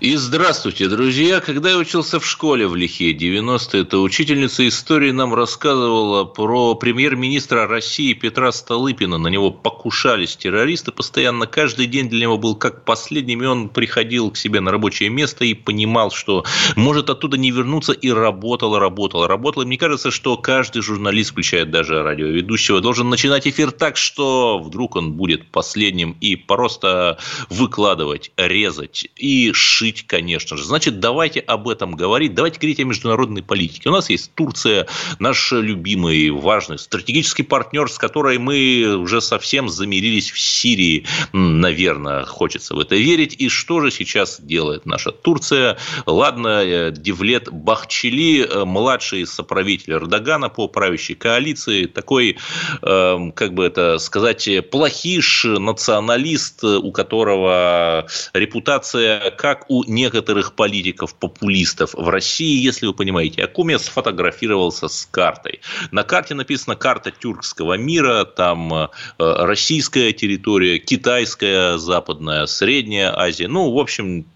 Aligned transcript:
И 0.00 0.16
здравствуйте, 0.16 0.88
друзья. 0.88 1.40
Когда 1.40 1.70
я 1.70 1.78
учился 1.78 2.18
в 2.18 2.26
школе 2.26 2.66
в 2.66 2.74
Лихе 2.74 3.12
90-е, 3.12 3.84
то 3.84 4.02
учительница 4.02 4.66
истории 4.66 5.12
нам 5.12 5.32
рассказывала 5.32 6.24
про 6.24 6.74
премьер-министра 6.74 7.68
России 7.68 8.12
Петра 8.12 8.50
Столыпина. 8.50 9.18
На 9.18 9.28
него 9.28 9.52
покушались 9.52 10.36
террористы 10.36 10.90
постоянно. 10.90 11.46
Каждый 11.46 11.86
день 11.86 12.08
для 12.08 12.22
него 12.22 12.38
был 12.38 12.56
как 12.56 12.84
последним, 12.84 13.42
и 13.44 13.46
он 13.46 13.68
приходил 13.68 14.32
к 14.32 14.36
себе 14.36 14.60
на 14.60 14.72
рабочее 14.72 15.10
место 15.10 15.44
и 15.44 15.54
понимал, 15.54 16.10
что 16.10 16.44
может 16.74 17.08
оттуда 17.08 17.38
не 17.38 17.52
вернуться, 17.52 17.92
и 17.92 18.10
работал, 18.10 18.78
работал, 18.78 19.26
работал. 19.26 19.62
И 19.62 19.66
мне 19.66 19.78
кажется, 19.78 20.10
что 20.10 20.36
каждый 20.36 20.82
журналист, 20.82 21.30
включая 21.30 21.66
даже 21.66 22.02
радиоведущего, 22.02 22.80
должен 22.80 23.08
начинать 23.10 23.46
эфир 23.46 23.70
так, 23.70 23.96
что 23.96 24.58
вдруг 24.58 24.96
он 24.96 25.12
будет 25.12 25.46
последним, 25.46 26.16
и 26.20 26.34
просто 26.34 27.18
выкладывать, 27.48 28.32
резать 28.36 29.08
и 29.14 29.52
шить 29.52 29.83
жить, 29.84 30.06
конечно 30.06 30.56
же. 30.56 30.64
Значит, 30.64 30.98
давайте 30.98 31.40
об 31.40 31.68
этом 31.68 31.94
говорить, 31.94 32.34
давайте 32.34 32.58
говорить 32.58 32.80
о 32.80 32.84
международной 32.84 33.42
политике. 33.42 33.90
У 33.90 33.92
нас 33.92 34.08
есть 34.08 34.32
Турция, 34.34 34.86
наш 35.18 35.52
любимый, 35.52 36.30
важный 36.30 36.78
стратегический 36.78 37.42
партнер, 37.42 37.90
с 37.90 37.98
которой 37.98 38.38
мы 38.38 38.96
уже 38.96 39.20
совсем 39.20 39.68
замирились 39.68 40.30
в 40.30 40.40
Сирии, 40.40 41.04
наверное, 41.32 42.24
хочется 42.24 42.74
в 42.74 42.78
это 42.78 42.96
верить. 42.96 43.36
И 43.38 43.50
что 43.50 43.80
же 43.80 43.90
сейчас 43.90 44.40
делает 44.40 44.86
наша 44.86 45.12
Турция? 45.12 45.76
Ладно, 46.06 46.62
э, 46.64 46.90
Девлет 46.90 47.50
Бахчели, 47.52 48.46
э, 48.46 48.64
младший 48.64 49.26
соправитель 49.26 49.92
Эрдогана 49.92 50.48
по 50.48 50.66
правящей 50.66 51.14
коалиции, 51.14 51.84
такой, 51.84 52.38
эм, 52.80 53.32
как 53.32 53.52
бы 53.52 53.66
это 53.66 53.98
сказать, 53.98 54.48
плохиш, 54.70 55.44
националист, 55.44 56.64
у 56.64 56.90
которого 56.90 58.06
репутация 58.32 59.30
как 59.30 59.66
некоторых 59.82 60.54
политиков-популистов 60.54 61.94
в 61.94 62.08
России, 62.08 62.62
если 62.62 62.86
вы 62.86 62.94
понимаете, 62.94 63.42
Акуме 63.42 63.78
сфотографировался 63.78 64.88
с 64.88 65.06
картой. 65.10 65.60
На 65.90 66.04
карте 66.04 66.34
написано 66.34 66.76
«Карта 66.76 67.10
тюркского 67.10 67.74
мира», 67.74 68.24
там 68.24 68.72
э, 68.72 68.88
российская 69.18 70.12
территория, 70.12 70.78
китайская, 70.78 71.78
западная, 71.78 72.46
средняя 72.46 73.18
Азия. 73.18 73.48
Ну, 73.48 73.72
в 73.72 73.78
общем, 73.78 74.26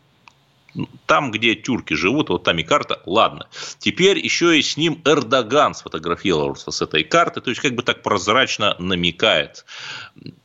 там, 1.07 1.31
где 1.31 1.55
тюрки 1.55 1.95
живут, 1.95 2.29
вот 2.29 2.45
там 2.45 2.59
и 2.59 2.63
карта, 2.63 3.01
ладно. 3.07 3.49
Теперь 3.79 4.19
еще 4.19 4.59
и 4.59 4.63
с 4.63 4.77
ним 4.77 5.01
Эрдоган 5.05 5.75
сфотографировался 5.75 6.71
с 6.71 6.83
этой 6.83 7.05
карты, 7.05 7.41
то 7.41 7.51
есть 7.51 7.61
как 7.63 7.75
бы 7.75 7.83
так 7.83 8.03
прозрачно 8.03 8.77
намекает. 8.79 9.65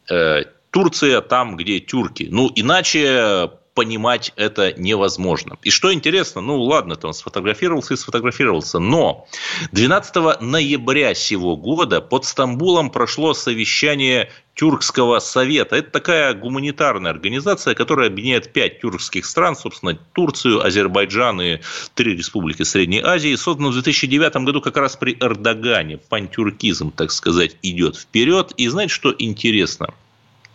Э, 0.10 0.44
Турция 0.72 1.22
там, 1.22 1.56
где 1.56 1.80
тюрки. 1.80 2.28
Ну, 2.32 2.52
иначе 2.56 3.52
понимать 3.74 4.34
это 4.36 4.74
невозможно. 4.74 5.58
И 5.64 5.70
что 5.70 5.94
интересно, 5.94 6.42
ну 6.42 6.62
ладно, 6.62 6.96
там 6.96 7.14
сфотографировался 7.14 7.96
и 7.96 7.98
сфотографировался, 7.98 8.80
но 8.80 9.28
12 9.72 10.42
ноября 10.42 11.14
сего 11.14 11.58
года 11.58 12.02
под 12.02 12.26
Стамбулом 12.26 12.90
прошло 12.90 13.34
совещание 13.34 14.30
Тюркского 14.56 15.20
совета. 15.20 15.76
Это 15.78 15.90
такая 15.90 16.34
гуманитарная 16.34 17.12
организация, 17.12 17.74
которая 17.74 18.08
объединяет 18.08 18.54
пять 18.54 18.82
тюркских 18.82 19.26
стран, 19.26 19.56
собственно, 19.56 19.98
Турцию, 20.14 20.64
Азербайджан 20.64 21.42
и 21.42 21.60
три 21.96 22.16
республики 22.16 22.64
Средней 22.64 23.02
Азии. 23.02 23.36
Создана 23.36 23.70
в 23.70 23.74
2009 23.74 24.36
году 24.46 24.62
как 24.62 24.78
раз 24.78 24.96
при 24.96 25.18
Эрдогане. 25.20 25.98
Пантюркизм, 25.98 26.92
так 26.92 27.12
сказать, 27.12 27.58
идет 27.64 27.98
вперед. 27.98 28.54
И 28.58 28.68
знаете, 28.68 28.94
что 28.94 29.14
интересно? 29.18 29.88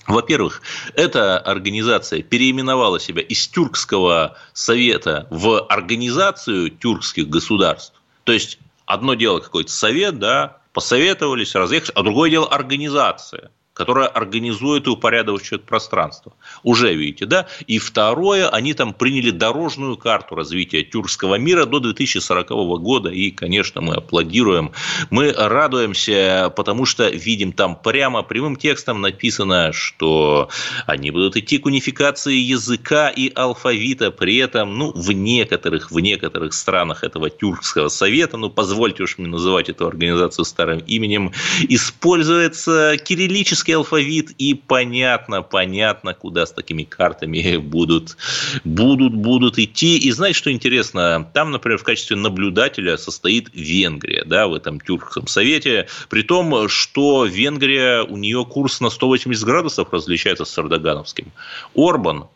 Во-первых, 0.09 0.63
эта 0.95 1.39
организация 1.39 2.23
переименовала 2.23 2.99
себя 2.99 3.21
из 3.21 3.47
Тюркского 3.47 4.39
совета 4.55 5.27
в 5.31 5.67
организацию 5.67 6.71
тюркских 6.71 7.29
государств. 7.29 7.93
То 8.25 8.33
есть, 8.33 8.59
одно 8.87 9.13
дело 9.13 9.41
какой-то 9.41 9.71
совет, 9.71 10.19
да, 10.19 10.59
посоветовались, 10.73 11.55
разъехались, 11.55 11.93
а 11.95 12.03
другое 12.03 12.31
дело 12.31 12.47
организация 12.49 13.51
которая 13.79 14.09
организует 14.09 14.89
и 14.89 14.91
упорядочивает 14.91 15.63
пространство. 15.63 16.33
Уже 16.65 16.93
видите, 16.95 17.27
да? 17.27 17.47
И 17.69 17.79
второе, 17.79 18.49
они 18.49 18.75
там 18.75 18.93
приняли 18.93 19.31
дорожную 19.31 19.97
карту 19.97 20.35
развития 20.35 20.83
тюркского 20.83 21.37
мира 21.37 21.65
до 21.65 21.79
2040 21.79 22.49
года. 22.81 23.11
И, 23.11 23.31
конечно, 23.31 23.81
мы 23.81 23.95
аплодируем. 23.95 24.73
Мы 25.11 25.33
радуемся, 25.33 26.53
потому 26.57 26.87
что 26.87 27.09
видим 27.09 27.53
там 27.53 27.77
прямо 27.77 28.25
прямым 28.25 28.57
текстом 28.57 29.01
написано, 29.01 29.73
что 29.73 30.49
они 30.87 31.13
будут 31.13 31.37
идти 31.37 31.59
к 31.59 31.67
унификации 31.67 32.35
языка 32.35 33.09
и 33.11 33.31
алфавита. 33.33 34.11
При 34.11 34.39
этом, 34.39 34.77
ну, 34.77 34.91
в 34.93 35.13
некоторых, 35.13 35.93
в 35.93 36.01
некоторых 36.01 36.53
странах 36.53 37.05
этого 37.05 37.31
тюркского 37.31 37.91
совета, 37.91 38.37
ну, 38.39 38.51
позвольте 38.51 39.05
уж 39.05 39.19
мне 39.19 39.29
называть 39.29 39.69
эту 39.69 39.87
организацию 39.87 40.45
старым 40.45 40.81
именем, 40.81 41.33
используется 41.69 42.97
кириллический 42.97 43.68
русский 43.69 43.73
алфавит, 43.73 44.31
и 44.39 44.55
понятно, 44.55 45.43
понятно, 45.43 46.15
куда 46.15 46.47
с 46.47 46.53
такими 46.53 46.85
картами 46.85 47.57
будут, 47.59 48.17
будут, 48.65 49.15
будут 49.15 49.59
идти. 49.59 49.99
И 49.99 50.13
знаете, 50.13 50.39
что 50.39 50.51
интересно? 50.51 51.29
Там, 51.35 51.51
например, 51.51 51.79
в 51.79 51.85
качестве 51.85 52.17
наблюдателя 52.17 52.97
состоит 52.97 53.51
Венгрия, 53.53 54.25
да, 54.25 54.47
в 54.47 54.55
этом 54.55 54.81
тюркском 54.81 55.27
совете, 55.27 55.87
при 56.09 56.23
том, 56.23 56.69
что 56.69 57.27
Венгрия, 57.27 58.03
у 58.03 58.17
нее 58.17 58.45
курс 58.45 58.81
на 58.81 58.91
180 58.91 59.45
градусов 59.45 59.93
различается 59.93 60.45
с 60.45 60.59
Эрдогановским. 60.59 61.27
Орбан 61.75 62.27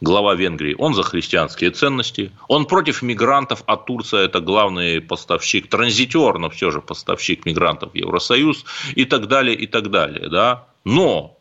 глава 0.00 0.34
Венгрии, 0.34 0.74
он 0.78 0.94
за 0.94 1.02
христианские 1.02 1.70
ценности, 1.70 2.32
он 2.46 2.66
против 2.66 3.02
мигрантов, 3.02 3.62
а 3.66 3.76
Турция 3.76 4.26
это 4.26 4.40
главный 4.40 5.00
поставщик, 5.00 5.68
транзитер, 5.68 6.38
но 6.38 6.50
все 6.50 6.70
же 6.70 6.80
поставщик 6.80 7.44
мигрантов 7.46 7.92
в 7.92 7.94
Евросоюз 7.94 8.64
и 8.94 9.04
так 9.04 9.26
далее, 9.28 9.56
и 9.56 9.66
так 9.66 9.90
далее. 9.90 10.28
Да? 10.28 10.66
Но 10.84 11.36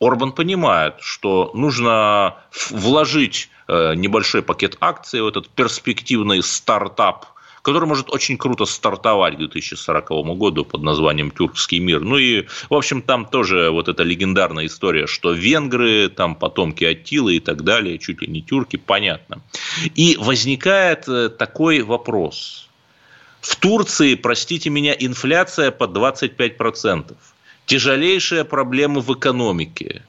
Орбан 0.00 0.32
понимает, 0.32 0.96
что 1.00 1.50
нужно 1.54 2.36
вложить 2.70 3.48
э, 3.68 3.94
небольшой 3.94 4.42
пакет 4.42 4.76
акций 4.80 5.22
в 5.22 5.26
этот 5.26 5.48
перспективный 5.48 6.42
стартап 6.42 7.26
который 7.64 7.88
может 7.88 8.10
очень 8.10 8.36
круто 8.36 8.66
стартовать 8.66 9.36
к 9.36 9.38
2040 9.38 10.10
году 10.36 10.66
под 10.66 10.82
названием 10.82 11.30
«Тюркский 11.30 11.78
мир». 11.78 12.00
Ну 12.00 12.18
и, 12.18 12.44
в 12.68 12.74
общем, 12.74 13.00
там 13.00 13.24
тоже 13.24 13.70
вот 13.70 13.88
эта 13.88 14.02
легендарная 14.02 14.66
история, 14.66 15.06
что 15.06 15.32
венгры, 15.32 16.10
там 16.10 16.34
потомки 16.34 16.84
Аттилы 16.84 17.36
и 17.36 17.40
так 17.40 17.64
далее, 17.64 17.98
чуть 17.98 18.20
ли 18.20 18.28
не 18.28 18.42
тюрки, 18.42 18.76
понятно. 18.76 19.40
И 19.94 20.18
возникает 20.20 21.08
э, 21.08 21.30
такой 21.30 21.80
вопрос. 21.80 22.68
В 23.40 23.56
Турции, 23.56 24.14
простите 24.14 24.68
меня, 24.68 24.92
инфляция 24.92 25.70
под 25.70 25.96
25%. 25.96 27.16
Тяжелейшие 27.64 28.44
проблемы 28.44 29.00
в 29.00 29.10
экономике. 29.14 30.02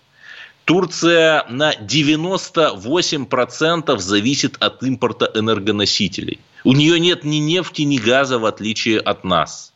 Турция 0.65 1.45
на 1.47 1.73
98% 1.73 3.97
зависит 3.97 4.57
от 4.59 4.83
импорта 4.83 5.31
энергоносителей– 5.33 6.41
у 6.65 6.73
нее 6.73 6.99
нет 6.99 7.23
ни 7.23 7.37
нефти, 7.37 7.83
ни 7.83 7.97
газа, 7.97 8.39
в 8.39 8.45
отличие 8.45 8.99
от 8.99 9.23
нас. 9.23 9.71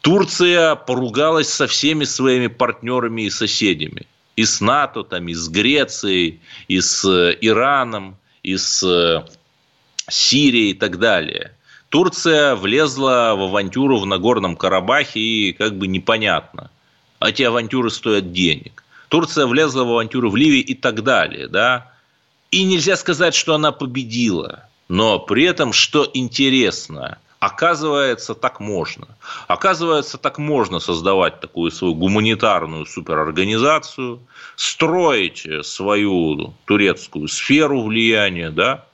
Турция 0.00 0.74
поругалась 0.74 1.48
со 1.48 1.66
всеми 1.66 2.04
своими 2.04 2.48
партнерами 2.48 3.22
и 3.22 3.30
соседями. 3.30 4.06
И 4.36 4.44
с 4.44 4.60
НАТО, 4.60 5.04
там, 5.04 5.28
и 5.28 5.34
с 5.34 5.48
Грецией, 5.48 6.40
и 6.66 6.80
с 6.80 7.04
э, 7.04 7.36
Ираном, 7.40 8.16
и 8.42 8.56
с 8.56 8.82
э, 8.82 9.22
Сирией 10.10 10.70
и 10.70 10.74
так 10.74 10.98
далее. 10.98 11.52
Турция 11.90 12.56
влезла 12.56 13.34
в 13.36 13.42
авантюру 13.42 13.98
в 13.98 14.06
Нагорном 14.06 14.56
Карабахе 14.56 15.20
и 15.20 15.52
как 15.52 15.76
бы 15.76 15.86
непонятно. 15.86 16.70
А 17.18 17.28
эти 17.28 17.42
авантюры 17.42 17.90
стоят 17.90 18.32
денег. 18.32 18.82
Турция 19.08 19.46
влезла 19.46 19.84
в 19.84 19.90
авантюру 19.90 20.30
в 20.30 20.36
Ливии 20.36 20.60
и 20.60 20.74
так 20.74 21.02
далее. 21.04 21.48
Да? 21.48 21.92
И 22.50 22.64
нельзя 22.64 22.96
сказать, 22.96 23.34
что 23.34 23.54
она 23.54 23.72
победила. 23.72 24.68
Но 24.94 25.18
при 25.18 25.42
этом, 25.42 25.72
что 25.72 26.08
интересно, 26.14 27.18
Оказывается, 27.40 28.34
так 28.34 28.58
можно. 28.58 29.06
Оказывается, 29.48 30.16
так 30.16 30.38
можно 30.38 30.78
создавать 30.78 31.40
такую 31.40 31.72
свою 31.72 31.94
гуманитарную 31.94 32.86
суперорганизацию, 32.86 34.20
строить 34.56 35.46
свою 35.62 36.54
турецкую 36.64 37.28
сферу 37.28 37.82
влияния, 37.82 38.50
да? 38.50 38.86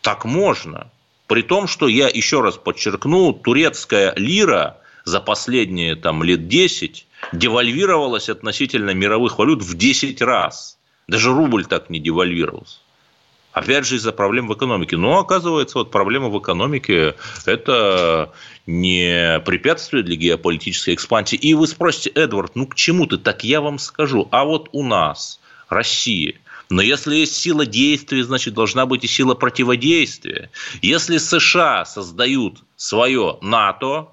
Так 0.00 0.24
можно. 0.24 0.90
При 1.26 1.42
том, 1.42 1.66
что 1.66 1.88
я 1.88 2.08
еще 2.08 2.40
раз 2.40 2.56
подчеркну, 2.56 3.34
турецкая 3.34 4.14
лира 4.16 4.78
за 5.04 5.20
последние 5.20 5.94
там, 5.94 6.22
лет 6.22 6.48
10 6.48 7.06
девальвировалась 7.32 8.30
относительно 8.30 8.94
мировых 8.94 9.38
валют 9.38 9.62
в 9.62 9.76
10 9.76 10.22
раз. 10.22 10.78
Даже 11.06 11.34
рубль 11.34 11.66
так 11.66 11.90
не 11.90 11.98
девальвировался. 11.98 12.78
Опять 13.54 13.86
же, 13.86 13.94
из-за 13.96 14.12
проблем 14.12 14.48
в 14.48 14.54
экономике. 14.54 14.96
Но 14.96 15.18
оказывается, 15.18 15.78
вот 15.78 15.92
проблема 15.92 16.28
в 16.28 16.38
экономике– 16.38 17.14
это 17.46 18.32
не 18.66 19.40
препятствие 19.46 20.02
для 20.02 20.16
геополитической 20.16 20.92
экспансии. 20.92 21.36
И 21.36 21.54
вы 21.54 21.68
спросите, 21.68 22.10
Эдвард, 22.10 22.56
ну 22.56 22.66
к 22.66 22.74
чему 22.74 23.06
ты? 23.06 23.16
Так 23.16 23.44
я 23.44 23.60
вам 23.60 23.78
скажу. 23.78 24.26
А 24.32 24.44
вот 24.44 24.68
у 24.72 24.82
нас, 24.82 25.38
Россия, 25.68 26.34
но 26.68 26.82
если 26.82 27.14
есть 27.14 27.36
сила 27.36 27.64
действия, 27.64 28.24
значит, 28.24 28.54
должна 28.54 28.86
быть 28.86 29.04
и 29.04 29.06
сила 29.06 29.36
противодействия. 29.36 30.50
Если 30.82 31.18
США 31.18 31.84
создают 31.84 32.64
свое 32.74 33.38
НАТО 33.40 34.08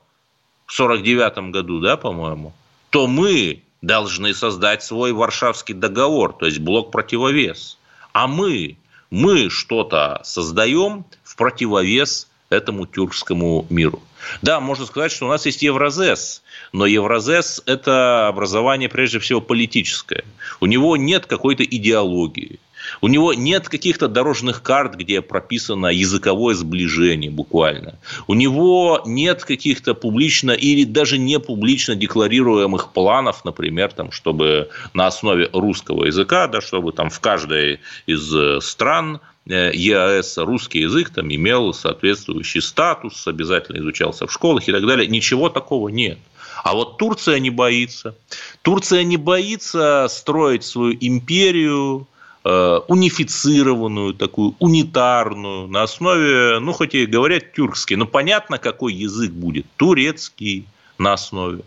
в 0.68 0.74
49 0.74 1.52
году, 1.52 1.80
да, 1.80 1.98
по-моему, 1.98 2.54
то 2.92 3.08
мы 3.08 3.64
должны 3.82 4.36
создать 4.36 4.84
свой 4.84 5.14
Варшавский 5.14 5.74
договор, 5.74 6.34
то 6.34 6.46
есть 6.46 6.60
блок 6.60 6.92
противовес. 6.92 7.80
А 8.14 8.28
мы, 8.28 8.78
мы 9.12 9.50
что-то 9.50 10.22
создаем 10.24 11.06
в 11.24 11.36
противовес 11.36 12.28
этому 12.50 12.86
тюркскому 12.86 13.66
миру. 13.70 14.02
Да, 14.42 14.60
можно 14.60 14.86
сказать, 14.86 15.12
что 15.12 15.26
у 15.26 15.30
нас 15.30 15.46
есть 15.46 15.62
Евразес, 15.62 16.44
но 16.74 16.86
Евразес– 16.86 17.62
это 17.66 18.28
образование, 18.28 18.90
прежде 18.90 19.20
всего, 19.20 19.42
политическое. 19.42 20.24
У 20.60 20.66
него 20.66 20.98
нет 20.98 21.26
какой-то 21.26 21.64
идеологии. 21.64 22.60
У 23.02 23.08
него 23.08 23.34
нет 23.34 23.68
каких-то 23.68 24.08
дорожных 24.08 24.62
карт, 24.62 24.96
где 24.96 25.22
прописано 25.22 25.88
языковое 25.88 26.54
сближение 26.54 27.32
буквально. 27.32 27.96
У 28.28 28.36
него 28.36 29.02
нет 29.06 29.44
каких-то 29.44 29.96
публично 29.96 30.52
или 30.52 30.84
даже 30.84 31.18
не 31.18 31.40
публично 31.40 31.96
декларируемых 31.96 32.94
планов, 32.94 33.44
например, 33.44 33.92
там, 33.92 34.12
чтобы 34.12 34.70
на 34.94 35.08
основе 35.08 35.50
русского 35.52 36.06
языка, 36.06 36.48
да, 36.48 36.62
чтобы 36.62 36.92
там 36.92 37.10
в 37.10 37.20
каждой 37.20 37.80
из 38.06 38.34
э, 38.36 38.62
стран 38.62 39.20
э, 39.48 39.72
ЕАЭС 39.74 40.38
русский 40.38 40.82
язык 40.82 41.10
там 41.10 41.34
имел 41.34 41.74
соответствующий 41.74 42.62
статус, 42.62 43.28
обязательно 43.28 43.80
изучался 43.80 44.28
в 44.28 44.32
школах 44.32 44.68
и 44.68 44.72
так 44.72 44.86
далее. 44.86 45.08
Ничего 45.08 45.50
такого 45.50 45.90
нет. 45.90 46.20
А 46.64 46.74
вот 46.74 46.98
Турция 46.98 47.40
не 47.40 47.50
боится. 47.50 48.16
Турция 48.62 49.04
не 49.04 49.18
боится 49.18 50.06
строить 50.10 50.64
свою 50.64 50.96
империю, 51.00 52.08
унифицированную, 52.44 54.14
такую 54.14 54.56
унитарную, 54.60 55.68
на 55.68 55.84
основе, 55.84 56.60
ну, 56.60 56.74
хоть 56.74 56.96
и 56.96 57.06
говорят 57.06 57.54
тюркский, 57.54 57.96
но 57.96 58.06
понятно, 58.06 58.58
какой 58.58 58.94
язык 58.94 59.32
будет, 59.32 59.66
турецкий 59.78 60.66
на 60.98 61.14
основе. 61.14 61.62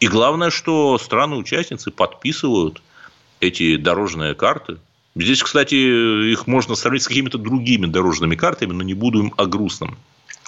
И 0.00 0.08
главное, 0.08 0.50
что 0.50 0.98
страны-участницы 0.98 1.92
подписывают 1.92 2.82
эти 3.38 3.76
дорожные 3.76 4.34
карты. 4.34 4.78
Здесь, 5.14 5.42
кстати, 5.42 5.74
их 6.32 6.46
можно 6.46 6.74
сравнить 6.74 7.02
с 7.02 7.08
какими-то 7.08 7.38
другими 7.38 7.86
дорожными 7.86 8.34
картами, 8.34 8.72
но 8.72 8.82
не 8.82 8.94
буду 8.94 9.20
им 9.20 9.34
о 9.36 9.46
грустном. 9.46 9.96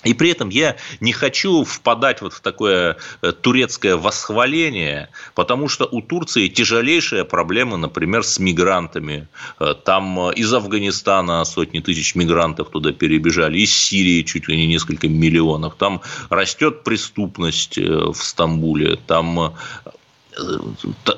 И 0.04 0.14
при 0.14 0.30
этом 0.30 0.50
я 0.50 0.76
не 1.00 1.12
хочу 1.12 1.64
впадать 1.64 2.20
вот 2.20 2.34
в 2.34 2.40
такое 2.40 2.96
э, 3.22 3.32
турецкое 3.32 3.96
восхваление, 3.96 5.08
потому 5.34 5.68
что 5.68 5.86
у 5.90 6.02
Турции 6.02 6.48
тяжелейшая 6.48 7.24
проблема, 7.24 7.76
например, 7.76 8.22
с 8.22 8.38
мигрантами. 8.38 9.26
Э, 9.58 9.74
там 9.74 10.28
э, 10.28 10.34
из 10.34 10.52
Афганистана 10.52 11.44
сотни 11.44 11.80
тысяч 11.80 12.14
мигрантов 12.14 12.70
туда 12.70 12.92
перебежали, 12.92 13.58
из 13.58 13.74
Сирии 13.74 14.22
чуть 14.22 14.48
ли 14.48 14.56
не 14.56 14.66
несколько 14.66 15.08
миллионов. 15.08 15.74
Там 15.76 16.02
растет 16.28 16.84
преступность 16.84 17.78
в 17.78 18.14
Стамбуле, 18.14 18.96
там 19.06 19.54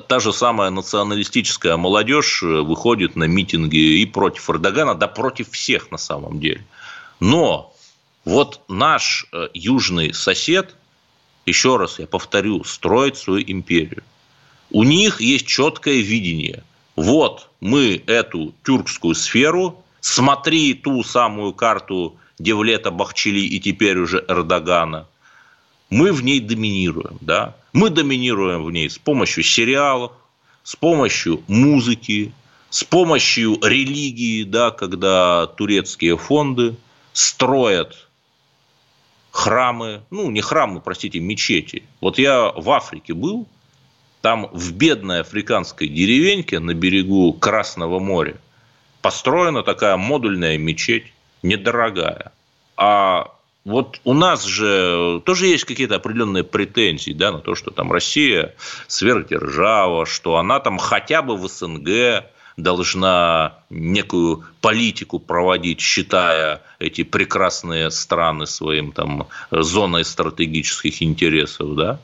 та 0.07 0.19
же 0.19 0.31
самая 0.31 0.69
националистическая 0.69 1.75
молодежь 1.75 2.43
выходит 2.43 3.15
на 3.15 3.23
митинги 3.23 4.01
и 4.01 4.05
против 4.05 4.49
Эрдогана, 4.49 4.93
да 4.93 5.07
против 5.07 5.49
всех 5.51 5.91
на 5.91 5.97
самом 5.97 6.39
деле. 6.39 6.63
Но 7.19 7.73
вот 8.27 8.59
наш 8.67 9.25
э, 9.31 9.47
южный 9.53 10.13
сосед, 10.13 10.75
еще 11.45 11.77
раз 11.77 11.97
я 11.97 12.07
повторю, 12.07 12.65
строит 12.65 13.15
свою 13.15 13.41
империю. 13.47 14.03
У 14.69 14.83
них 14.83 15.21
есть 15.21 15.47
четкое 15.47 16.01
видение. 16.01 16.65
Вот 16.97 17.49
мы 17.61 18.03
эту 18.05 18.53
тюркскую 18.65 19.15
сферу, 19.15 19.81
смотри 20.01 20.73
ту 20.73 21.05
самую 21.05 21.53
карту 21.53 22.17
Девлета 22.37 22.91
Бахчели 22.91 23.39
и 23.39 23.61
теперь 23.61 23.97
уже 23.97 24.25
Эрдогана, 24.27 25.07
мы 25.89 26.11
в 26.11 26.21
ней 26.21 26.41
доминируем. 26.41 27.17
Да? 27.21 27.55
Мы 27.71 27.89
доминируем 27.89 28.65
в 28.65 28.71
ней 28.71 28.89
с 28.89 28.97
помощью 28.97 29.43
сериалов, 29.45 30.11
с 30.63 30.75
помощью 30.75 31.43
музыки, 31.47 32.33
с 32.71 32.83
помощью 32.83 33.57
религии, 33.63 34.43
да, 34.43 34.71
когда 34.71 35.47
турецкие 35.47 36.17
фонды 36.17 36.75
строят 37.13 38.06
храмы, 39.37 40.01
ну, 40.09 40.31
не 40.31 40.41
храмы, 40.41 40.81
простите, 40.81 41.19
мечети. 41.19 41.83
Вот 42.01 42.17
я 42.17 42.51
в 42.55 42.71
Африке 42.71 43.13
был, 43.13 43.47
там 44.21 44.49
в 44.51 44.73
бедной 44.73 45.21
африканской 45.21 45.87
деревеньке 45.87 46.57
на 46.57 46.73
берегу 46.73 47.33
Красного 47.33 47.99
моря 47.99 48.37
построена 49.03 49.61
такая 49.61 49.95
модульная 49.95 50.57
мечеть, 50.57 51.13
недорогая. 51.43 52.31
А 52.77 53.31
вот 53.63 54.01
у 54.05 54.15
нас 54.15 54.43
же 54.43 55.21
тоже 55.23 55.45
есть 55.45 55.65
какие-то 55.65 55.97
определенные 55.97 56.43
претензии 56.43 57.11
да, 57.11 57.31
на 57.31 57.37
то, 57.37 57.53
что 57.53 57.69
там 57.69 57.91
Россия 57.91 58.55
сверхдержава, 58.87 60.07
что 60.07 60.37
она 60.37 60.59
там 60.59 60.79
хотя 60.79 61.21
бы 61.21 61.37
в 61.37 61.47
СНГ 61.47 62.25
должна 62.57 63.53
некую 63.69 64.43
политику 64.61 65.19
проводить, 65.19 65.79
считая 65.79 66.61
эти 66.79 67.03
прекрасные 67.03 67.91
страны 67.91 68.47
своим 68.47 68.91
там 68.91 69.27
зоной 69.51 70.03
стратегических 70.03 71.01
интересов, 71.01 71.75
да? 71.75 71.99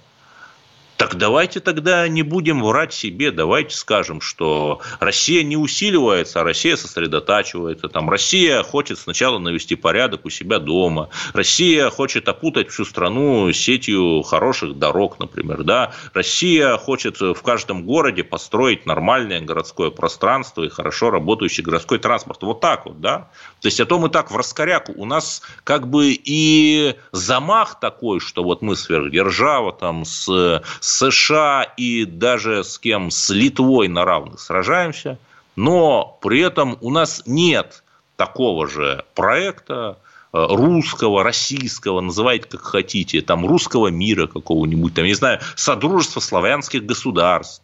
Так 1.03 1.17
давайте 1.17 1.59
тогда 1.59 2.07
не 2.07 2.21
будем 2.21 2.63
врать 2.63 2.93
себе, 2.93 3.31
давайте 3.31 3.75
скажем, 3.75 4.21
что 4.21 4.79
Россия 5.01 5.43
не 5.43 5.57
усиливается, 5.57 6.39
а 6.39 6.43
Россия 6.45 6.77
сосредотачивается. 6.77 7.89
Там 7.89 8.09
Россия 8.09 8.63
хочет 8.63 8.97
сначала 8.97 9.37
навести 9.37 9.75
порядок 9.75 10.23
у 10.23 10.29
себя 10.29 10.59
дома. 10.59 11.09
Россия 11.33 11.89
хочет 11.89 12.29
опутать 12.29 12.69
всю 12.69 12.85
страну 12.85 13.51
сетью 13.51 14.23
хороших 14.23 14.79
дорог, 14.79 15.19
например. 15.19 15.63
Да? 15.63 15.91
Россия 16.13 16.77
хочет 16.77 17.19
в 17.19 17.41
каждом 17.41 17.83
городе 17.83 18.23
построить 18.23 18.85
нормальное 18.85 19.41
городское 19.41 19.89
пространство 19.89 20.63
и 20.63 20.69
хорошо 20.69 21.09
работающий 21.09 21.65
городской 21.65 21.99
транспорт. 21.99 22.41
Вот 22.43 22.61
так 22.61 22.85
вот, 22.85 23.01
да? 23.01 23.29
То 23.59 23.67
есть, 23.67 23.81
а 23.81 23.85
то 23.85 23.99
мы 23.99 24.07
так 24.07 24.31
в 24.31 24.37
раскоряку. 24.37 24.93
У 24.95 25.03
нас 25.03 25.41
как 25.65 25.89
бы 25.89 26.13
и 26.13 26.95
замах 27.11 27.81
такой, 27.81 28.21
что 28.21 28.41
вот 28.41 28.61
мы 28.61 28.77
сверхдержава 28.77 29.73
там 29.73 30.05
с 30.05 30.61
США 30.93 31.63
и 31.77 32.05
даже 32.05 32.63
с 32.63 32.77
кем, 32.77 33.09
с 33.11 33.29
Литвой 33.29 33.87
на 33.87 34.05
равных 34.05 34.39
сражаемся, 34.39 35.17
но 35.55 36.17
при 36.21 36.41
этом 36.41 36.77
у 36.81 36.91
нас 36.91 37.23
нет 37.25 37.83
такого 38.15 38.67
же 38.67 39.03
проекта, 39.15 39.97
э, 40.31 40.45
русского, 40.49 41.23
российского, 41.23 42.01
называйте 42.01 42.47
как 42.47 42.61
хотите, 42.61 43.21
там 43.21 43.45
русского 43.45 43.87
мира 43.87 44.27
какого-нибудь, 44.27 44.93
там, 44.93 45.05
не 45.05 45.13
знаю, 45.13 45.39
содружества 45.55 46.19
славянских 46.19 46.85
государств, 46.85 47.62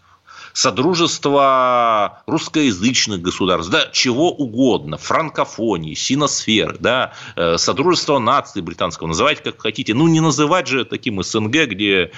Содружество 0.53 2.22
русскоязычных 2.25 3.22
государств, 3.22 3.72
да, 3.72 3.89
чего 3.91 4.32
угодно, 4.32 4.98
франкофонии, 4.98 5.94
синосферы, 5.94 6.77
да, 6.79 7.13
э, 7.36 7.58
Содружество 7.58 8.20
наций 8.20 8.62
британского, 8.62 9.08
называйте 9.08 9.44
как 9.44 9.62
хотите. 9.62 9.94
Ну, 9.94 10.08
не 10.08 10.20
называть 10.20 10.68
же 10.68 10.86
таким 10.86 11.22
СНГ, 11.22 11.68
где 11.68 12.12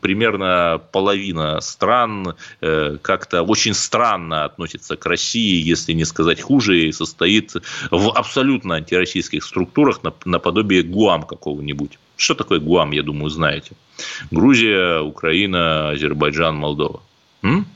примерно 0.00 0.80
половина 0.92 1.60
стран 1.60 2.34
э, 2.60 2.96
как-то 3.02 3.42
очень 3.42 3.74
странно 3.74 4.44
относится 4.44 4.96
к 4.96 5.06
России, 5.06 5.62
если 5.62 5.92
не 5.92 6.04
сказать 6.04 6.40
хуже, 6.40 6.86
и 6.86 6.92
состоит 6.92 7.54
в 7.90 8.10
абсолютно 8.10 8.76
антироссийских 8.76 9.44
структурах 9.44 10.00
наподобие 10.24 10.82
ГУАМ 10.82 11.22
какого-нибудь. 11.22 11.98
Что 12.16 12.34
такое 12.34 12.58
ГУАМ, 12.58 12.92
я 12.92 13.02
думаю, 13.02 13.30
знаете. 13.30 13.72
Грузия, 14.30 15.00
Украина, 15.00 15.90
Азербайджан, 15.90 16.56
Молдова. 16.56 17.00
М? 17.42 17.66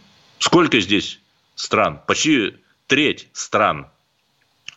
Сколько 0.43 0.81
здесь 0.81 1.21
стран? 1.55 2.01
Почти 2.05 2.57
треть 2.89 3.29
стран 3.33 3.87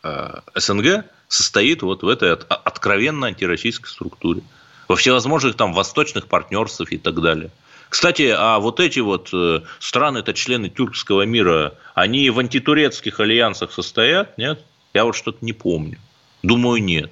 э, 0.03 0.41
СНГ 0.53 1.05
состоит 1.27 1.81
вот 1.81 2.03
в 2.03 2.07
этой 2.07 2.33
откровенно 2.33 3.25
антироссийской 3.25 3.89
структуре. 3.89 4.43
Во 4.87 4.95
всевозможных 4.95 5.55
там 5.55 5.73
восточных 5.73 6.27
партнерствах 6.27 6.93
и 6.93 6.99
так 6.99 7.19
далее. 7.19 7.49
Кстати, 7.89 8.31
а 8.37 8.59
вот 8.59 8.79
эти 8.79 8.99
вот 8.99 9.31
э, 9.33 9.61
страны, 9.79 10.19
это 10.19 10.35
члены 10.35 10.69
тюркского 10.69 11.23
мира, 11.23 11.73
они 11.95 12.29
в 12.29 12.37
антитурецких 12.37 13.19
альянсах 13.19 13.71
состоят, 13.71 14.37
нет? 14.37 14.63
Я 14.93 15.03
вот 15.03 15.15
что-то 15.15 15.43
не 15.43 15.53
помню. 15.53 15.97
Думаю, 16.43 16.83
нет. 16.83 17.11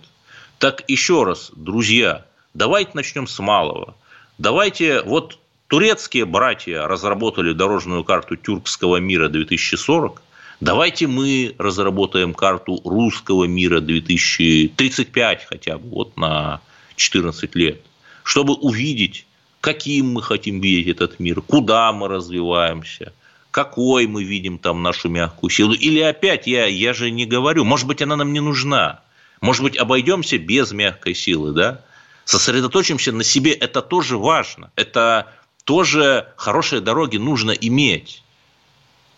Так 0.60 0.84
еще 0.88 1.24
раз, 1.24 1.50
друзья, 1.56 2.28
давайте 2.54 2.92
начнем 2.94 3.26
с 3.26 3.40
малого. 3.40 3.96
Давайте 4.38 5.02
вот 5.02 5.40
Турецкие 5.74 6.26
братья 6.26 6.86
разработали 6.88 7.52
дорожную 7.52 8.04
карту 8.04 8.36
тюркского 8.36 8.98
мира 8.98 9.28
2040. 9.28 10.22
Давайте 10.60 11.08
мы 11.08 11.56
разработаем 11.58 12.36
карту 12.36 12.80
русского 12.86 13.46
мира 13.46 13.80
2035 13.80 15.46
хотя 15.46 15.80
бы, 15.80 15.90
вот 15.90 16.16
на 16.16 16.62
14 16.96 17.56
лет, 17.56 17.82
чтобы 18.22 18.54
увидеть, 18.54 19.26
каким 19.62 20.14
мы 20.14 20.22
хотим 20.22 20.62
видеть 20.62 20.90
этот 20.96 21.20
мир, 21.20 21.42
куда 21.42 21.92
мы 21.92 22.08
развиваемся, 22.08 23.12
какой 23.50 24.06
мы 24.06 24.24
видим 24.24 24.60
там 24.60 24.84
нашу 24.84 25.10
мягкую 25.10 25.50
силу. 25.50 25.74
Или 25.74 26.02
опять, 26.02 26.46
я, 26.46 26.68
я 26.68 26.94
же 26.94 27.10
не 27.10 27.26
говорю, 27.26 27.64
может 27.64 27.88
быть, 27.88 28.00
она 28.04 28.16
нам 28.16 28.32
не 28.32 28.42
нужна. 28.42 29.00
Может 29.42 29.64
быть, 29.64 29.76
обойдемся 29.76 30.38
без 30.38 30.72
мягкой 30.72 31.16
силы, 31.16 31.52
да? 31.52 31.82
Сосредоточимся 32.26 33.12
на 33.12 33.24
себе, 33.24 33.54
это 33.54 33.82
тоже 33.82 34.20
важно. 34.20 34.72
Это 34.76 35.34
тоже 35.64 36.28
хорошие 36.36 36.82
дороги 36.82 37.18
нужно 37.18 37.52
иметь. 37.52 38.24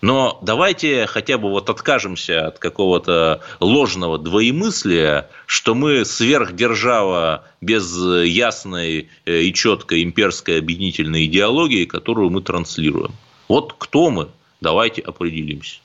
Но 0.02 0.38
давайте 0.44 1.08
хотя 1.08 1.38
бы 1.38 1.50
вот 1.50 1.70
откажемся 1.70 2.48
от 2.48 2.60
какого-то 2.60 3.42
ложного 3.60 4.20
двоемыслия, 4.20 5.30
что 5.48 5.74
мы 5.74 6.06
сверхдержава 6.06 7.46
без 7.62 7.96
ясной 7.98 9.10
э, 9.26 9.42
и 9.42 9.54
четкой 9.54 10.04
имперской 10.04 10.60
объединительной 10.60 11.26
идеологии, 11.26 11.86
которую 11.86 12.30
мы 12.30 12.42
транслируем. 12.42 13.14
Вот 13.48 13.74
кто 13.78 14.12
мы? 14.12 14.28
Давайте 14.62 15.02
определимся. 15.02 15.80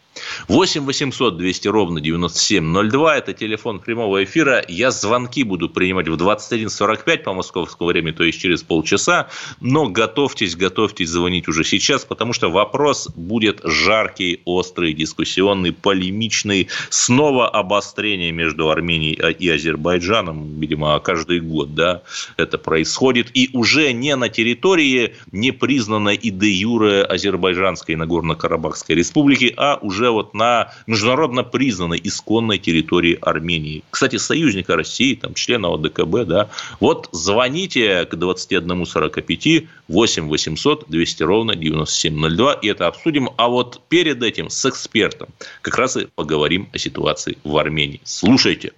8 0.48 0.84
800 0.84 1.36
200 1.36 1.68
ровно 1.68 2.00
9702. 2.00 3.16
Это 3.16 3.32
телефон 3.32 3.78
прямого 3.78 4.24
эфира. 4.24 4.64
Я 4.68 4.90
звонки 4.90 5.44
буду 5.44 5.68
принимать 5.68 6.08
в 6.08 6.14
21.45 6.14 7.18
по 7.18 7.32
московскому 7.32 7.90
времени, 7.90 8.12
то 8.12 8.24
есть 8.24 8.40
через 8.40 8.62
полчаса. 8.62 9.28
Но 9.60 9.88
готовьтесь, 9.88 10.56
готовьтесь 10.56 11.08
звонить 11.08 11.48
уже 11.48 11.64
сейчас, 11.64 12.04
потому 12.04 12.32
что 12.32 12.50
вопрос 12.50 13.08
будет 13.14 13.60
жаркий, 13.64 14.40
острый, 14.44 14.92
дискуссионный, 14.92 15.72
полемичный. 15.72 16.68
Снова 16.88 17.48
обострение 17.48 18.32
между 18.32 18.70
Арменией 18.70 19.14
и 19.14 19.48
Азербайджаном, 19.48 20.60
видимо, 20.60 20.98
каждый 21.00 21.40
год, 21.40 21.74
да, 21.74 22.02
это 22.36 22.58
происходит. 22.58 23.30
И 23.34 23.50
уже 23.52 23.92
не 23.92 24.16
на 24.16 24.28
территории 24.28 25.14
непризнанной 25.30 26.16
и 26.16 26.30
де 26.30 26.50
юре 26.50 27.02
Азербайджанской 27.02 27.94
Нагорно-Карабахской 27.94 28.96
республики, 28.96 29.54
а 29.56 29.78
уже 29.80 29.99
вот 30.08 30.32
на 30.32 30.72
международно 30.86 31.44
признанной 31.44 32.00
исконной 32.02 32.58
территории 32.58 33.18
Армении. 33.20 33.84
Кстати, 33.90 34.16
союзника 34.16 34.76
России, 34.76 35.14
там, 35.14 35.34
члена 35.34 35.74
ОДКБ, 35.74 36.26
да, 36.26 36.48
вот 36.80 37.08
звоните 37.12 38.06
к 38.06 38.14
21.45 38.14 39.68
8 39.88 40.28
800 40.28 40.84
200 40.88 41.22
ровно 41.22 41.54
9702, 41.54 42.54
и 42.54 42.68
это 42.68 42.86
обсудим. 42.86 43.30
А 43.36 43.48
вот 43.48 43.82
перед 43.88 44.22
этим 44.22 44.48
с 44.48 44.64
экспертом 44.64 45.28
как 45.62 45.76
раз 45.76 45.96
и 45.96 46.06
поговорим 46.14 46.68
о 46.72 46.78
ситуации 46.78 47.36
в 47.44 47.56
Армении. 47.56 48.00
Слушайте. 48.04 48.72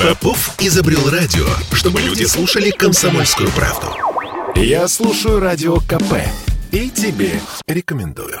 Попов 0.00 0.50
изобрел 0.60 1.08
радио, 1.10 1.46
чтобы 1.72 2.00
люди 2.00 2.24
слушали 2.24 2.70
комсомольскую 2.70 3.50
правду. 3.50 3.88
Я 4.54 4.88
слушаю 4.88 5.40
радио 5.40 5.76
КП 5.76 6.14
и 6.72 6.90
тебе 6.90 7.40
рекомендую. 7.66 8.40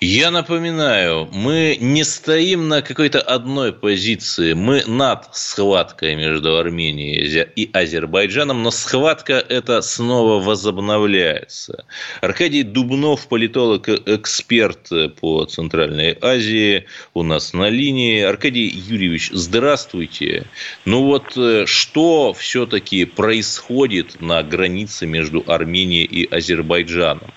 Я 0.00 0.30
напоминаю, 0.30 1.26
мы 1.32 1.78
не 1.80 2.04
стоим 2.04 2.68
на 2.68 2.82
какой-то 2.82 3.18
одной 3.18 3.72
позиции. 3.72 4.52
Мы 4.52 4.84
над 4.86 5.34
схваткой 5.34 6.16
между 6.16 6.58
Арменией 6.58 7.48
и 7.56 7.70
Азербайджаном, 7.72 8.62
но 8.62 8.70
схватка 8.70 9.42
эта 9.48 9.80
снова 9.80 10.44
возобновляется. 10.44 11.86
Аркадий 12.20 12.62
Дубнов, 12.62 13.26
политолог, 13.26 13.88
эксперт 13.88 14.90
по 15.18 15.46
Центральной 15.46 16.18
Азии, 16.20 16.84
у 17.14 17.22
нас 17.22 17.54
на 17.54 17.70
линии. 17.70 18.20
Аркадий 18.20 18.68
Юрьевич, 18.68 19.30
здравствуйте. 19.32 20.44
Ну 20.84 21.04
вот 21.04 21.38
э, 21.38 21.64
что 21.64 22.34
все-таки 22.34 23.06
происходит 23.06 24.20
на 24.20 24.42
границе 24.42 25.06
между 25.06 25.42
Арменией 25.46 26.04
и 26.04 26.26
Азербайджаном? 26.30 27.32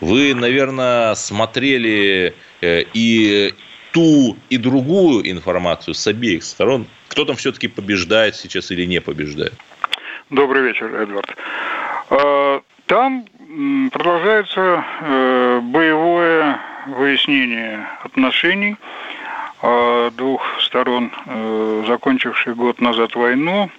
Вы, 0.00 0.34
наверное, 0.34 1.14
смотрели 1.14 2.34
э, 2.60 2.84
и 2.94 3.54
ту, 3.92 4.36
и 4.48 4.56
другую 4.56 5.30
информацию 5.30 5.94
с 5.94 6.06
обеих 6.06 6.42
сторон. 6.42 6.86
Кто 7.08 7.24
там 7.24 7.36
все-таки 7.36 7.68
побеждает 7.68 8.36
сейчас 8.36 8.70
или 8.70 8.86
не 8.86 9.00
побеждает? 9.00 9.54
Добрый 10.30 10.62
вечер, 10.62 10.94
Эдвард. 10.94 11.36
А, 12.08 12.62
там 12.86 13.26
продолжается 13.92 14.84
э, 15.00 15.60
боевое 15.62 16.58
выяснение 16.86 17.86
отношений 18.02 18.76
двух 20.16 20.42
сторон, 20.60 21.12
э, 21.26 21.84
закончивших 21.86 22.56
год 22.56 22.80
назад 22.80 23.14
войну 23.14 23.70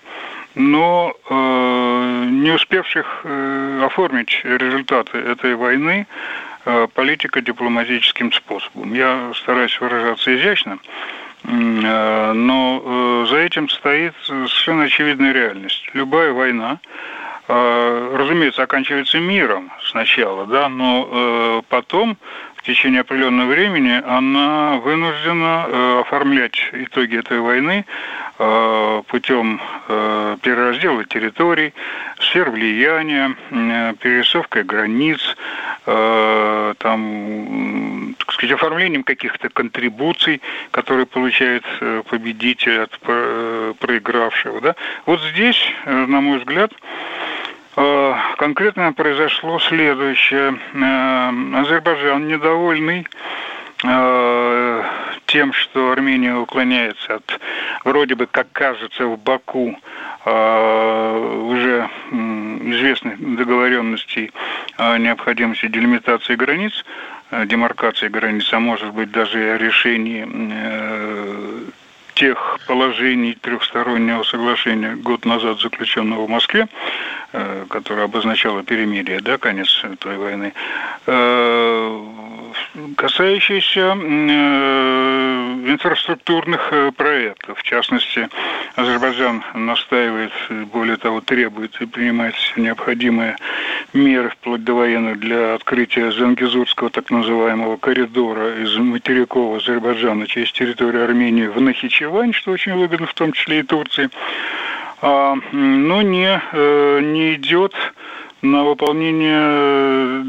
но 0.56 1.14
э, 1.30 2.26
не 2.30 2.52
успевших 2.52 3.22
э, 3.24 3.84
оформить 3.86 4.42
результаты 4.44 5.18
этой 5.18 5.56
войны 5.56 6.08
э, 6.66 6.88
политико-дипломатическим 6.94 8.32
способом. 8.34 8.94
Я 8.94 9.32
стараюсь 9.36 9.80
выражаться 9.80 10.36
изящно, 10.36 10.80
э, 11.44 12.34
но 12.34 12.82
э, 12.84 13.26
за 13.30 13.38
этим 13.38 13.70
стоит 13.70 14.14
совершенно 14.24 14.84
очевидная 14.84 15.32
реальность. 15.32 15.90
Любая 15.94 16.34
война, 16.34 16.80
разумеется, 17.48 18.64
оканчивается 18.64 19.20
миром 19.20 19.72
сначала, 19.84 20.46
да, 20.46 20.70
но 20.70 21.08
э, 21.12 21.62
потом 21.70 22.18
в 22.62 22.64
течение 22.64 23.02
определенного 23.02 23.50
времени 23.50 24.00
она 24.06 24.80
вынуждена 24.84 25.66
э, 25.68 26.00
оформлять 26.02 26.70
итоги 26.74 27.18
этой 27.18 27.40
войны 27.40 27.86
э, 28.38 29.02
путем 29.08 29.60
э, 29.88 30.38
перераздела 30.44 31.04
территорий, 31.06 31.74
сфер 32.20 32.52
влияния, 32.52 33.36
перерисовкой 34.00 34.64
границ, 34.64 35.20
там, 35.86 37.91
так 38.22 38.34
сказать, 38.34 38.56
оформлением 38.56 39.04
каких-то 39.04 39.50
контрибуций, 39.50 40.42
которые 40.72 41.06
получает 41.06 41.64
победитель 42.10 42.82
от 42.82 42.98
проигравшего. 43.00 44.62
Да? 44.62 44.76
Вот 45.06 45.22
здесь, 45.22 45.62
на 45.86 46.22
мой 46.22 46.40
взгляд, 46.40 46.72
Э, 47.78 48.14
конкретно 48.38 48.92
произошло 48.94 49.60
следующее. 49.60 50.60
Э, 50.74 51.60
Азербайджан 51.62 52.28
недовольный 52.28 53.08
э, 53.84 54.84
тем, 55.26 55.54
что 55.54 55.92
Армения 55.92 56.36
уклоняется 56.36 57.16
от, 57.16 57.40
вроде 57.86 58.16
бы, 58.16 58.28
как 58.28 58.52
кажется, 58.52 59.06
в 59.06 59.18
Баку 59.18 59.78
уже 60.24 61.90
известных 62.12 63.38
договоренностей 63.38 64.32
о 64.78 65.00
необходимости 65.00 65.66
делимитации 65.66 66.36
границ, 66.36 66.86
демаркации 67.32 68.10
границ, 68.10 68.52
а 68.52 68.60
может 68.60 68.94
быть 68.94 69.12
даже 69.12 69.58
решении 69.58 70.24
тех 72.14 72.60
положений 72.68 73.38
трехстороннего 73.42 74.24
соглашения 74.24 74.96
год 74.96 75.26
назад 75.26 75.60
заключенного 75.60 76.26
в 76.26 76.30
Москве, 76.30 76.68
э, 77.34 77.66
которое 77.70 78.04
обозначало 78.04 78.64
перемирие, 78.64 79.20
да, 79.22 79.38
конец 79.38 79.84
той 80.00 80.18
войны, 80.18 80.54
э, 81.08 82.02
касающиеся 82.96 83.98
э, 83.98 85.32
инфраструктурных 85.68 86.74
проектов. 86.96 87.60
В 87.60 87.64
частности, 87.64 88.28
Азербайджан 88.76 89.44
настаивает, 89.54 90.32
более 90.72 90.98
того, 90.98 91.22
требует 91.22 91.80
и 91.82 91.86
принимает 91.86 92.36
все 92.36 92.62
необходимые 92.62 93.38
меры 93.94 94.30
вплоть 94.30 94.64
до 94.64 94.74
военных 94.74 95.20
для 95.20 95.56
открытия 95.56 96.12
Зангизурского 96.12 96.90
так 96.90 97.10
называемого 97.10 97.78
коридора 97.78 98.62
из 98.62 98.76
материкового 98.78 99.58
Азербайджана 99.58 100.28
через 100.28 100.52
территорию 100.52 101.04
Армении 101.04 101.48
в 101.48 101.60
Нахичевань, 102.02 102.34
что 102.34 102.52
очень 102.52 102.74
выгодно 102.74 103.06
в 103.06 103.14
том 103.14 103.32
числе 103.32 103.60
и 103.60 103.64
Турции, 103.64 104.10
а, 105.02 105.36
но 105.52 106.02
не, 106.02 106.42
э, 106.52 107.00
не 107.02 107.36
идет 107.36 107.74
на 108.42 108.64
выполнение 108.64 110.24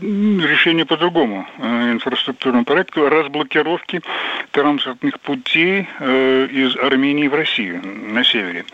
э, 0.00 0.46
решения 0.46 0.86
по 0.86 0.96
другому 0.96 1.46
э, 1.58 1.92
инфраструктурному 1.92 2.64
проекту 2.64 3.08
разблокировки 3.08 4.00
транспортных 4.52 5.20
путей 5.20 5.86
из 6.00 6.76
Армении 6.76 7.28
в 7.28 7.34
Россию 7.34 7.82
на 7.84 8.24
севере. 8.24 8.64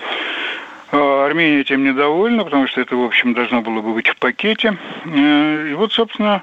А, 0.92 1.26
Армения 1.26 1.60
этим 1.60 1.82
недовольна, 1.82 2.44
потому 2.44 2.68
что 2.68 2.80
это, 2.80 2.94
в 2.94 3.02
общем, 3.02 3.34
должно 3.34 3.62
было 3.62 3.80
бы 3.80 3.94
быть 3.94 4.08
в 4.08 4.16
пакете. 4.16 4.76
И 5.06 5.74
вот, 5.74 5.92
собственно, 5.92 6.42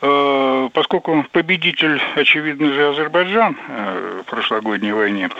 поскольку 0.00 1.24
победитель, 1.32 2.00
очевидно 2.16 2.72
же, 2.72 2.88
Азербайджан 2.90 3.56
э, 3.68 4.20
в 4.22 4.30
прошлогодней 4.30 4.92
войне, 4.92 5.30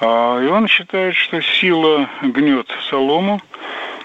а, 0.00 0.40
и 0.42 0.46
он 0.46 0.68
считает, 0.68 1.14
что 1.14 1.40
сила 1.40 2.08
гнет 2.22 2.68
солому, 2.90 3.40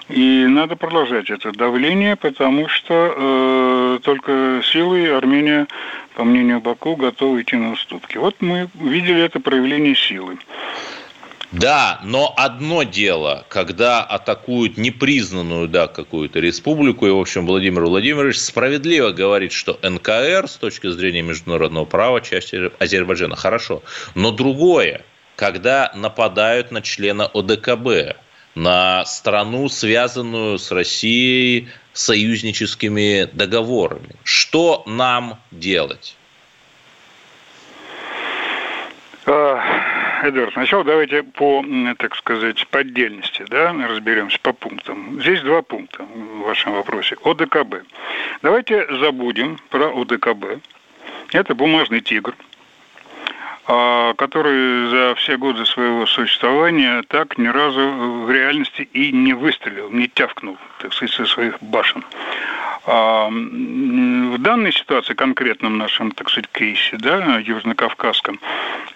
И 0.08 0.46
надо 0.46 0.76
продолжать 0.76 1.30
это 1.30 1.52
давление, 1.52 2.16
потому 2.16 2.68
что 2.68 3.14
э, 3.16 3.98
только 4.02 4.60
силой 4.64 5.16
Армения, 5.16 5.66
по 6.14 6.24
мнению 6.24 6.60
Баку, 6.60 6.96
готова 6.96 7.40
идти 7.40 7.56
на 7.56 7.72
уступки. 7.72 8.18
Вот 8.18 8.36
мы 8.40 8.68
видели 8.74 9.22
это 9.22 9.40
проявление 9.40 9.94
силы. 9.94 10.38
Да, 11.52 12.00
но 12.02 12.32
одно 12.34 12.82
дело, 12.82 13.44
когда 13.48 14.02
атакуют 14.02 14.78
непризнанную, 14.78 15.68
да, 15.68 15.86
какую-то 15.86 16.40
республику, 16.40 17.06
и, 17.06 17.10
в 17.10 17.18
общем, 17.18 17.46
Владимир 17.46 17.84
Владимирович 17.84 18.38
справедливо 18.38 19.10
говорит, 19.10 19.52
что 19.52 19.78
НКР 19.82 20.48
с 20.48 20.56
точки 20.56 20.88
зрения 20.90 21.20
международного 21.20 21.84
права 21.84 22.22
часть 22.22 22.54
Азербайджана, 22.78 23.36
хорошо. 23.36 23.82
Но 24.14 24.30
другое, 24.30 25.04
когда 25.36 25.92
нападают 25.94 26.70
на 26.70 26.80
члена 26.80 27.26
ОДКБ, 27.26 28.16
на 28.54 29.04
страну, 29.04 29.68
связанную 29.68 30.58
с 30.58 30.70
Россией 30.70 31.68
союзническими 31.92 33.28
договорами. 33.32 34.16
Что 34.24 34.82
нам 34.86 35.38
делать? 35.50 36.16
Эдуард, 40.22 40.52
сначала 40.52 40.84
давайте 40.84 41.24
по, 41.24 41.64
так 41.98 42.14
сказать, 42.14 42.64
по 42.68 42.78
отдельности, 42.78 43.44
да, 43.48 43.72
разберемся 43.72 44.38
по 44.40 44.52
пунктам. 44.52 45.20
Здесь 45.20 45.40
два 45.40 45.62
пункта 45.62 46.04
в 46.04 46.42
вашем 46.42 46.74
вопросе. 46.74 47.16
ОДКБ. 47.24 47.82
Давайте 48.40 48.86
забудем 49.00 49.58
про 49.68 49.88
ОДКБ. 49.88 50.62
Это 51.32 51.56
бумажный 51.56 52.00
тигр, 52.00 52.36
который 53.64 54.88
за 54.88 55.14
все 55.16 55.36
годы 55.36 55.64
своего 55.66 56.04
существования 56.06 57.02
так 57.08 57.38
ни 57.38 57.46
разу 57.46 57.80
в 58.24 58.30
реальности 58.30 58.88
и 58.92 59.12
не 59.12 59.34
выстрелил, 59.34 59.90
не 59.90 60.08
тявкнул, 60.08 60.58
так 60.80 60.92
сказать, 60.92 61.14
со 61.14 61.26
своих 61.26 61.62
башен. 61.62 62.04
А 62.84 63.28
в 63.28 64.38
данной 64.38 64.72
ситуации, 64.72 65.14
конкретном 65.14 65.78
нашем, 65.78 66.10
так 66.10 66.28
сказать, 66.28 66.50
кейсе, 66.50 66.96
да, 66.96 67.38
южно-кавказском, 67.38 68.40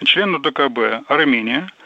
член 0.03 0.35
УДКБ 0.35 1.09
Армения 1.09 1.69
а, 1.69 1.76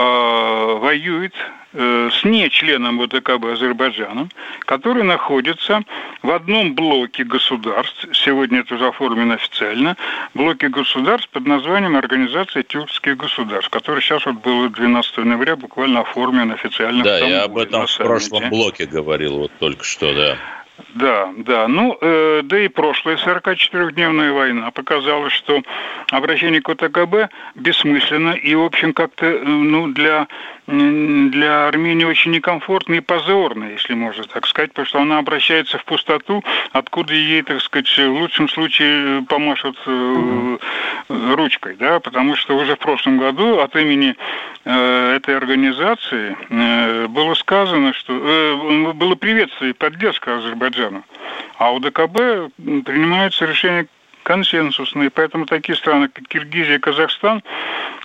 воюет 0.00 1.34
э, 1.72 2.10
с 2.12 2.24
не 2.24 2.48
членом 2.50 2.98
ВДКБ 2.98 3.44
Азербайджаном, 3.52 4.30
который 4.60 5.02
находится 5.02 5.82
в 6.22 6.30
одном 6.30 6.74
блоке 6.74 7.24
государств, 7.24 8.06
сегодня 8.12 8.60
это 8.60 8.74
уже 8.74 8.88
оформлено 8.88 9.34
официально, 9.34 9.96
блоке 10.34 10.68
государств 10.68 11.28
под 11.30 11.46
названием 11.46 11.96
Организация 11.96 12.62
тюркских 12.62 13.16
государств, 13.16 13.70
который 13.70 14.00
сейчас 14.00 14.26
вот 14.26 14.36
был 14.36 14.68
12 14.68 15.16
ноября 15.18 15.56
буквально 15.56 16.00
оформлен 16.00 16.52
официально. 16.52 17.04
Да, 17.04 17.18
я 17.18 17.44
об 17.44 17.56
этом 17.56 17.86
в 17.86 17.96
прошлом 17.96 18.50
блоке 18.50 18.86
говорил 18.86 19.38
вот 19.38 19.52
только 19.58 19.84
что, 19.84 20.12
да. 20.14 20.38
Да, 20.94 21.32
да. 21.36 21.68
Ну, 21.68 21.96
э, 22.00 22.42
да 22.44 22.58
и 22.60 22.68
прошлая 22.68 23.16
44-дневная 23.16 24.32
война 24.32 24.70
показала, 24.70 25.30
что 25.30 25.62
обращение 26.10 26.60
к 26.60 26.68
ОТКБ 26.68 27.32
бессмысленно 27.54 28.30
и, 28.30 28.54
в 28.54 28.62
общем, 28.62 28.92
как-то, 28.92 29.26
э, 29.26 29.44
ну, 29.44 29.88
для 29.88 30.26
для 30.66 31.68
Армении 31.68 32.04
очень 32.04 32.30
некомфортно 32.30 32.94
и 32.94 33.00
позорно, 33.00 33.64
если 33.64 33.92
можно 33.92 34.24
так 34.24 34.46
сказать, 34.46 34.70
потому 34.70 34.86
что 34.86 35.00
она 35.00 35.18
обращается 35.18 35.76
в 35.76 35.84
пустоту, 35.84 36.42
откуда 36.72 37.12
ей, 37.12 37.42
так 37.42 37.60
сказать, 37.60 37.86
в 37.86 38.12
лучшем 38.12 38.48
случае 38.48 39.22
помашут 39.28 39.76
э, 39.84 40.58
ручкой, 41.08 41.76
да, 41.78 42.00
потому 42.00 42.34
что 42.36 42.56
уже 42.56 42.76
в 42.76 42.78
прошлом 42.78 43.18
году 43.18 43.58
от 43.58 43.76
имени 43.76 44.16
э, 44.64 45.16
этой 45.16 45.36
организации 45.36 46.34
э, 46.48 47.08
было 47.08 47.34
сказано, 47.34 47.92
что 47.92 48.14
э, 48.14 48.92
было 48.94 49.16
приветствие 49.16 49.72
и 49.72 49.74
поддержка 49.74 50.40
Азербайджану, 50.64 51.04
а 51.58 51.72
у 51.72 51.80
ДКБ 51.80 52.52
принимаются 52.84 53.44
решения 53.44 53.86
консенсусные. 54.22 55.10
Поэтому 55.10 55.46
такие 55.46 55.76
страны, 55.76 56.08
как 56.08 56.26
Киргизия 56.26 56.76
и 56.76 56.78
Казахстан, 56.78 57.42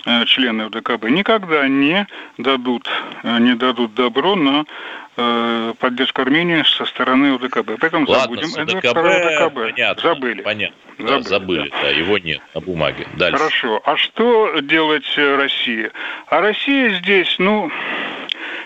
э, 0.04 0.24
члены 0.26 0.62
ОДКБ, 0.62 1.04
никогда 1.04 1.66
не 1.66 2.06
дадут, 2.36 2.88
э, 3.22 3.38
не 3.38 3.54
дадут 3.54 3.94
добро 3.94 4.36
на 4.36 4.64
э, 5.16 5.74
поддержку 5.78 6.22
Армении 6.22 6.62
со 6.62 6.84
стороны 6.84 7.34
ОДКБ. 7.34 7.80
Поэтому 7.80 8.06
Ладно, 8.06 8.36
забудем. 8.42 8.62
Это 8.62 8.78
ОДКБ, 8.78 8.98
ОДКБ. 8.98 9.54
Понятно, 9.54 10.02
забыли. 10.02 10.42
Понятно. 10.42 10.76
Забыли, 10.98 11.22
да, 11.22 11.28
забыли 11.28 11.68
да. 11.70 11.82
да, 11.82 11.88
его 11.88 12.18
нет 12.18 12.42
на 12.54 12.60
бумаге. 12.60 13.08
Дальше. 13.14 13.38
Хорошо. 13.38 13.80
А 13.84 13.96
что 13.96 14.60
делать 14.60 15.10
Россия? 15.16 15.90
А 16.26 16.40
Россия 16.42 16.90
здесь, 16.90 17.36
ну, 17.38 17.70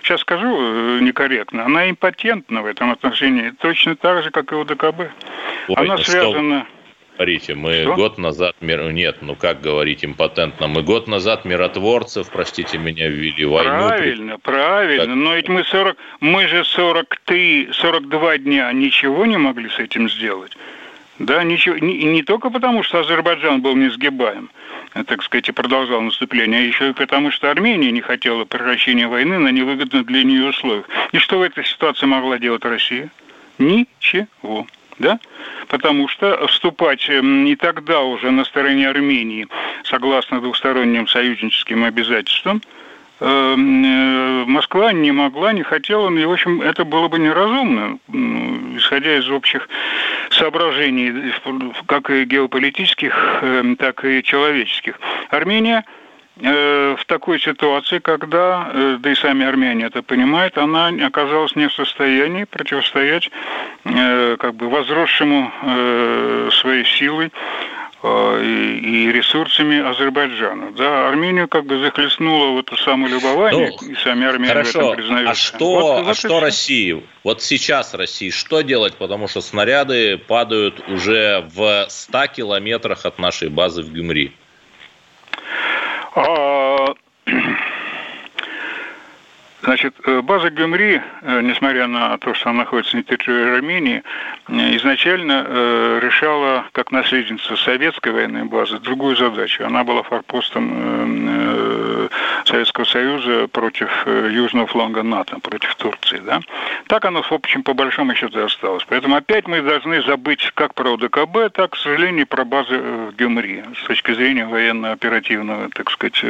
сейчас 0.05 0.21
скажу 0.21 1.01
некорректно, 1.01 1.65
она 1.65 1.91
импотентна 1.91 2.63
в 2.63 2.67
этом 2.67 2.91
отношении, 2.93 3.51
точно 3.51 3.97
так 3.97 4.23
же, 4.23 4.31
как 4.31 4.53
и 4.53 4.57
ОДКБ. 4.57 5.01
Ой, 5.01 5.75
она 5.75 5.99
связана... 5.99 6.67
Что? 6.67 6.75
говорите, 7.17 7.55
мы 7.55 7.83
Что? 7.83 7.95
год 7.95 8.19
назад, 8.19 8.57
нет, 8.61 9.19
ну 9.21 9.37
как 9.37 9.61
говорить 9.61 10.05
импотентно, 10.05 10.67
мы 10.67 10.83
год 10.83 11.07
назад 11.07 11.45
миротворцев, 11.45 12.29
простите 12.31 12.79
меня, 12.79 13.09
ввели 13.09 13.45
войну. 13.45 13.89
Правильно, 13.89 14.39
при... 14.39 14.53
правильно, 14.53 15.07
как... 15.07 15.15
но 15.15 15.35
ведь 15.35 15.49
мы 15.49 15.65
40, 15.65 15.97
мы 16.21 16.49
же 16.49 16.65
43, 16.65 17.71
42 17.73 18.39
дня 18.39 18.73
ничего 18.73 19.27
не 19.27 19.37
могли 19.37 19.69
с 19.69 19.79
этим 19.79 20.09
сделать. 20.11 20.57
Да, 21.19 21.45
ничего, 21.45 21.79
не, 21.79 22.05
не 22.05 22.23
только 22.23 22.51
потому, 22.51 22.83
что 22.83 23.01
Азербайджан 23.01 23.61
был 23.61 23.77
несгибаем, 23.77 24.51
так 25.07 25.23
сказать, 25.23 25.49
и 25.49 25.53
продолжал 25.53 26.01
наступление, 26.01 26.61
а 26.61 26.65
еще 26.65 26.91
и 26.91 26.93
потому, 26.93 27.31
что 27.31 27.51
Армения 27.51 27.93
не 27.93 28.01
хотела 28.01 28.45
прекращения 28.45 29.07
войны 29.07 29.39
на 29.39 29.49
невыгодных 29.49 30.07
для 30.07 30.25
нее 30.25 30.49
условиях. 30.49 30.89
И 31.13 31.19
что 31.19 31.39
в 31.39 31.43
этой 31.43 31.65
ситуации 31.65 32.07
могла 32.07 32.39
делать 32.39 32.65
Россия? 32.65 33.11
Ничего 33.59 34.67
да? 34.99 35.19
Потому 35.69 36.09
что 36.09 36.47
вступать 36.47 37.09
эм, 37.09 37.47
и 37.47 37.57
тогда 37.57 38.03
уже 38.03 38.31
на 38.31 38.45
стороне 38.45 38.89
Армении, 38.89 39.49
согласно 39.85 40.41
двухсторонним 40.41 41.09
союзническим 41.09 41.85
обязательствам, 41.85 42.63
э, 42.63 42.84
Москва 43.25 44.93
не 44.93 45.13
могла, 45.13 45.53
не 45.53 45.63
хотела, 45.63 46.11
и, 46.11 46.25
в 46.25 46.33
общем, 46.33 46.61
это 46.61 46.85
было 46.85 47.09
бы 47.09 47.19
неразумно, 47.19 47.99
исходя 48.77 49.17
из 49.17 49.29
общих 49.31 49.69
соображений, 50.31 51.33
как 51.87 52.11
и 52.11 52.25
геополитических, 52.25 53.39
эм, 53.43 53.77
так 53.77 54.05
и 54.05 54.23
человеческих. 54.23 54.99
Армения– 55.31 55.85
Э, 56.41 56.97
в 56.99 57.05
такой 57.05 57.39
ситуации, 57.39 58.01
когда, 58.01 58.69
э, 58.73 58.97
да 58.99 59.13
и 59.13 59.15
сами 59.15 59.47
армяне 59.47 59.85
это 59.85 60.03
понимают, 60.03 60.59
она 60.59 60.89
оказалась 60.89 61.55
не 61.55 61.69
в 61.69 61.73
состоянии 61.73 62.43
противостоять 62.43 63.31
э, 63.85 64.37
как 64.41 64.55
бы 64.55 64.69
возросшему 64.69 65.53
своей 66.51 66.85
силой 66.85 67.33
и 68.07 69.11
ресурсами 69.13 69.81
Азербайджана. 69.81 70.73
Да, 70.73 71.09
Армению 71.09 71.49
как 71.49 71.65
бы 71.65 71.79
захлестнуло 71.79 72.53
в 72.53 72.59
это 72.59 72.77
самое 72.77 73.15
любование, 73.15 73.73
ну, 73.81 73.89
и 73.89 73.95
сами 73.95 74.27
армяне 74.27 74.53
хорошо. 74.53 74.73
в 74.73 74.83
этом 74.83 74.97
признаются. 74.97 75.31
А 75.31 75.35
что, 75.35 75.71
вот, 75.71 75.99
а 75.99 76.03
вот 76.03 76.17
что 76.17 76.41
России? 76.41 77.03
Вот 77.23 77.43
сейчас 77.43 77.95
России 77.95 78.29
что 78.29 78.61
делать? 78.61 78.97
Потому 78.97 79.27
что 79.27 79.41
снаряды 79.41 80.19
падают 80.19 80.87
уже 80.89 81.49
в 81.55 81.87
100 81.89 82.27
километрах 82.27 83.07
от 83.07 83.19
нашей 83.19 83.49
базы 83.49 83.83
в 83.83 83.91
Гюмри. 83.91 84.33
А, 86.15 86.74
значит, 89.65 89.95
э, 90.05 90.21
база 90.21 90.51
Гюмри, 90.51 91.01
э, 91.23 91.41
несмотря 91.43 91.87
на 91.87 92.17
то, 92.19 92.35
что 92.35 92.51
она 92.51 92.61
находится 92.61 92.97
на 92.97 93.03
территории 93.03 93.57
Армении, 93.57 94.03
э, 94.49 94.77
изначально 94.77 95.47
решала, 96.01 96.67
как 96.73 96.93
наследница 96.93 97.57
советской 97.57 98.13
военной 98.13 98.45
базы, 98.45 98.79
другую 98.79 99.17
задачу. 99.17 99.65
Она 99.65 99.85
была 99.85 100.03
форпостом 100.03 102.11
Советского 102.45 102.85
Союза 102.85 103.49
против 103.49 104.07
южного 104.07 104.67
фланга 104.67 105.03
НАТО, 105.03 105.39
против 105.41 105.75
Турции. 105.77 106.21
Да? 106.25 106.41
Так 106.87 107.05
оно, 107.05 107.23
в 107.23 107.33
общем, 107.33 107.63
по 107.63 107.75
большому 107.75 108.15
счету 108.15 108.41
и 108.41 108.43
осталось. 108.43 108.85
Поэтому 108.89 109.17
опять 109.17 109.47
мы 109.47 109.63
должны 109.63 110.03
забыть 110.03 110.51
как 110.55 110.75
про 110.75 110.95
ОДКБ, 110.95 111.53
так, 111.53 111.73
к 111.73 111.77
сожалению, 111.77 112.27
про 112.27 112.45
базы 112.45 112.79
в 112.79 113.17
Гюмри 113.17 113.65
с 113.83 113.87
точки 113.87 114.13
зрения 114.13 114.47
военно-оперативного, 114.47 115.71
так 115.71 115.91
сказать, 115.91 116.23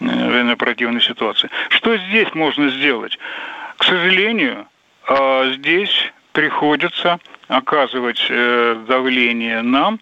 военно-оперативной 0.00 1.00
ситуации. 1.00 1.50
Что 1.68 1.96
здесь 1.96 2.34
можно 2.34 2.55
сделать? 2.56 3.18
К 3.76 3.84
сожалению, 3.84 4.66
а, 5.08 5.50
здесь 5.52 6.12
приходится 6.32 7.18
оказывать 7.48 8.26
э, 8.28 8.84
давление 8.88 9.62
нам 9.62 10.00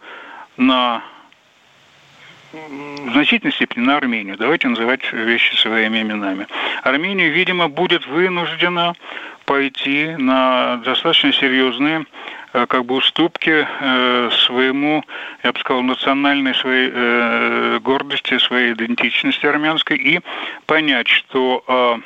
на 0.57 1.03
в 2.53 3.13
значительной 3.13 3.53
степени 3.53 3.85
на 3.85 3.97
Армению. 3.97 4.37
Давайте 4.37 4.69
называть 4.69 5.13
вещи 5.13 5.57
своими 5.57 6.03
именами. 6.03 6.47
Армения, 6.85 7.29
видимо, 7.29 7.69
будет 7.69 8.07
вынуждена 8.07 8.95
пойти 9.45 10.15
на 10.17 10.77
достаточно 10.85 11.33
серьезные 11.33 12.07
э, 12.53 12.67
как 12.67 12.85
бы 12.85 12.95
уступки 12.95 13.67
э, 13.69 14.31
своему, 14.47 15.05
я 15.43 15.53
бы 15.53 15.59
сказал, 15.59 15.83
национальной 15.83 16.55
своей 16.55 17.79
гордости, 17.81 18.39
своей 18.39 18.73
идентичности 18.73 19.47
армянской 19.47 19.99
и 19.99 20.21
понять, 20.67 21.09
что 21.09 22.01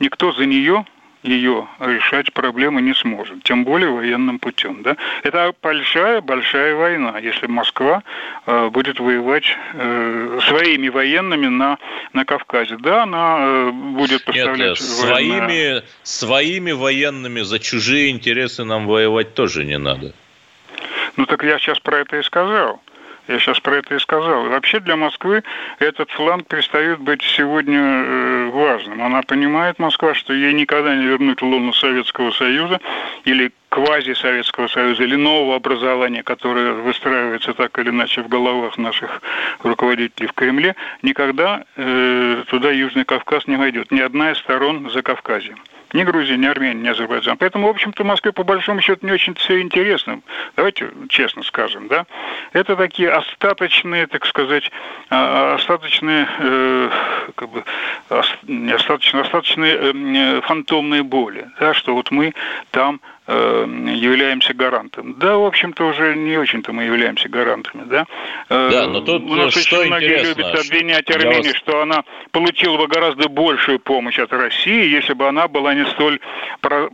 никто 0.00 0.32
за 0.32 0.46
нее 0.46 0.84
ее 1.22 1.66
решать 1.80 2.32
проблемы 2.32 2.80
не 2.80 2.94
сможет, 2.94 3.42
тем 3.42 3.64
более 3.64 3.90
военным 3.90 4.38
путем. 4.38 4.82
Да? 4.82 4.96
Это 5.24 5.52
большая-большая 5.62 6.74
война, 6.74 7.18
если 7.18 7.46
Москва 7.46 8.02
э, 8.46 8.68
будет 8.68 9.00
воевать 9.00 9.44
э, 9.74 10.38
своими 10.46 10.88
военными 10.88 11.48
на, 11.48 11.78
на 12.12 12.24
Кавказе. 12.24 12.76
Да, 12.78 13.02
она 13.02 13.36
э, 13.40 13.70
будет 13.70 14.24
поставлять... 14.24 14.58
Нет, 14.58 14.78
своими, 14.78 15.82
своими 16.04 16.72
военными 16.72 17.40
за 17.40 17.58
чужие 17.58 18.10
интересы 18.10 18.64
нам 18.64 18.86
воевать 18.86 19.34
тоже 19.34 19.64
не 19.64 19.78
надо. 19.78 20.14
Ну 21.16 21.26
так 21.26 21.42
я 21.42 21.58
сейчас 21.58 21.80
про 21.80 21.98
это 21.98 22.16
и 22.18 22.22
сказал. 22.22 22.80
Я 23.28 23.38
сейчас 23.38 23.60
про 23.60 23.76
это 23.76 23.94
и 23.94 23.98
сказал. 23.98 24.48
Вообще 24.48 24.80
для 24.80 24.96
Москвы 24.96 25.44
этот 25.78 26.10
фланг 26.10 26.48
перестает 26.48 26.98
быть 26.98 27.22
сегодня 27.22 27.78
э, 27.78 28.50
важным. 28.50 29.02
Она 29.02 29.20
понимает, 29.20 29.78
Москва, 29.78 30.14
что 30.14 30.32
ей 30.32 30.54
никогда 30.54 30.96
не 30.96 31.04
вернуть 31.04 31.42
луну 31.42 31.74
Советского 31.74 32.30
Союза 32.30 32.80
или 33.24 33.52
квази 33.68 34.14
Советского 34.14 34.66
Союза 34.68 35.02
или 35.02 35.14
нового 35.14 35.56
образования, 35.56 36.22
которое 36.22 36.72
выстраивается 36.72 37.52
так 37.52 37.78
или 37.78 37.90
иначе 37.90 38.22
в 38.22 38.28
головах 38.28 38.78
наших 38.78 39.20
руководителей 39.62 40.26
в 40.26 40.32
Кремле, 40.32 40.74
никогда 41.02 41.64
э, 41.76 42.44
туда 42.48 42.70
Южный 42.70 43.04
Кавказ 43.04 43.46
не 43.46 43.56
войдет. 43.56 43.90
Ни 43.90 44.00
одна 44.00 44.32
из 44.32 44.38
сторон 44.38 44.88
за 44.90 45.02
Кавказем 45.02 45.58
ни 45.92 46.02
Грузия, 46.02 46.36
ни 46.36 46.46
Армения, 46.46 46.82
ни 46.82 46.88
Азербайджан. 46.88 47.36
Поэтому, 47.36 47.66
в 47.66 47.70
общем-то, 47.70 48.04
Москве 48.04 48.32
по 48.32 48.44
большому 48.44 48.80
счету 48.80 49.06
не 49.06 49.12
очень 49.12 49.34
все 49.34 49.60
интересно. 49.60 50.20
Давайте 50.56 50.90
честно 51.08 51.42
скажем, 51.42 51.88
да. 51.88 52.06
Это 52.52 52.76
такие 52.76 53.10
остаточные, 53.10 54.06
так 54.06 54.26
сказать, 54.26 54.70
а, 55.10 55.54
остаточные, 55.54 56.28
э, 56.38 56.90
как 57.34 57.48
бы, 57.50 57.64
остаточные, 58.08 59.22
остаточные 59.22 59.78
э, 59.80 60.40
фантомные 60.42 61.02
боли, 61.02 61.48
да, 61.60 61.74
что 61.74 61.94
вот 61.94 62.10
мы 62.10 62.34
там 62.70 63.00
Э, 63.00 63.17
являемся 63.28 64.54
гарантом. 64.54 65.14
Да, 65.18 65.36
в 65.36 65.44
общем-то, 65.44 65.84
уже 65.84 66.14
не 66.14 66.38
очень-то 66.38 66.72
мы 66.72 66.84
являемся 66.84 67.28
гарантами, 67.28 67.84
да. 67.84 68.06
Э, 68.48 68.70
да, 68.70 68.86
но 68.86 69.00
тут 69.00 69.22
У 69.22 69.34
нас 69.34 69.54
очень 69.54 69.86
многие 69.86 70.22
любят 70.22 70.54
обвинять 70.54 71.10
Армению, 71.10 71.52
вас... 71.52 71.56
что 71.56 71.82
она 71.82 72.04
получила 72.30 72.78
бы 72.78 72.86
гораздо 72.86 73.28
большую 73.28 73.80
помощь 73.80 74.18
от 74.18 74.32
России, 74.32 74.88
если 74.88 75.12
бы 75.12 75.28
она 75.28 75.46
была 75.46 75.74
не 75.74 75.84
столь 75.86 76.20
про 76.60 76.88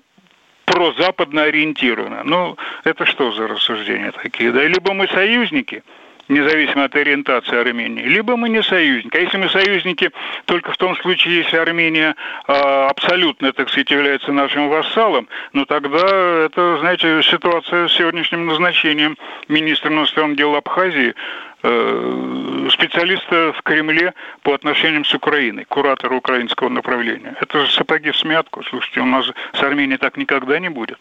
прозападно 0.64 1.42
ориентирована. 1.42 2.23
Ну, 2.25 2.57
это 2.85 3.05
что 3.05 3.33
за 3.33 3.47
рассуждения 3.47 4.11
такие? 4.11 4.51
Да, 4.51 4.64
либо 4.64 4.92
мы 4.94 5.07
союзники, 5.09 5.85
независимо 6.28 6.84
от 6.84 6.94
ориентации 6.94 7.58
Армении, 7.58 8.04
либо 8.04 8.37
мы 8.37 8.48
не 8.48 8.62
союзники. 8.62 9.16
А 9.16 9.20
если 9.20 9.37
мы 9.37 9.48
союзники 9.48 10.10
только 10.46 10.72
в 10.72 10.76
том 10.76 10.96
случае, 10.96 11.38
если 11.38 11.56
Армения 11.56 12.14
э, 12.46 12.52
абсолютно, 12.52 13.52
так 13.52 13.68
сказать, 13.68 13.90
является 13.90 14.32
нашим 14.32 14.68
вассалом, 14.68 15.28
ну 15.52 15.66
тогда 15.66 16.44
это, 16.46 16.78
знаете, 16.78 17.22
ситуация 17.22 17.88
с 17.88 17.92
сегодняшним 17.92 18.46
назначением 18.46 19.16
министра 19.48 19.90
иностранных 19.90 20.38
дел 20.38 20.54
Абхазии 20.54 21.14
э, 21.62 22.68
специалиста 22.70 23.52
в 23.52 23.62
Кремле 23.62 24.14
по 24.42 24.54
отношениям 24.54 25.04
с 25.04 25.14
Украиной, 25.14 25.64
куратора 25.64 26.14
украинского 26.14 26.68
направления. 26.68 27.34
Это 27.40 27.66
же 27.66 27.72
сапоги 27.72 28.10
в 28.10 28.16
смятку. 28.16 28.62
Слушайте, 28.64 29.00
у 29.00 29.06
нас 29.06 29.30
с 29.52 29.62
Арменией 29.62 29.98
так 29.98 30.16
никогда 30.16 30.58
не 30.58 30.70
будет 30.70 30.98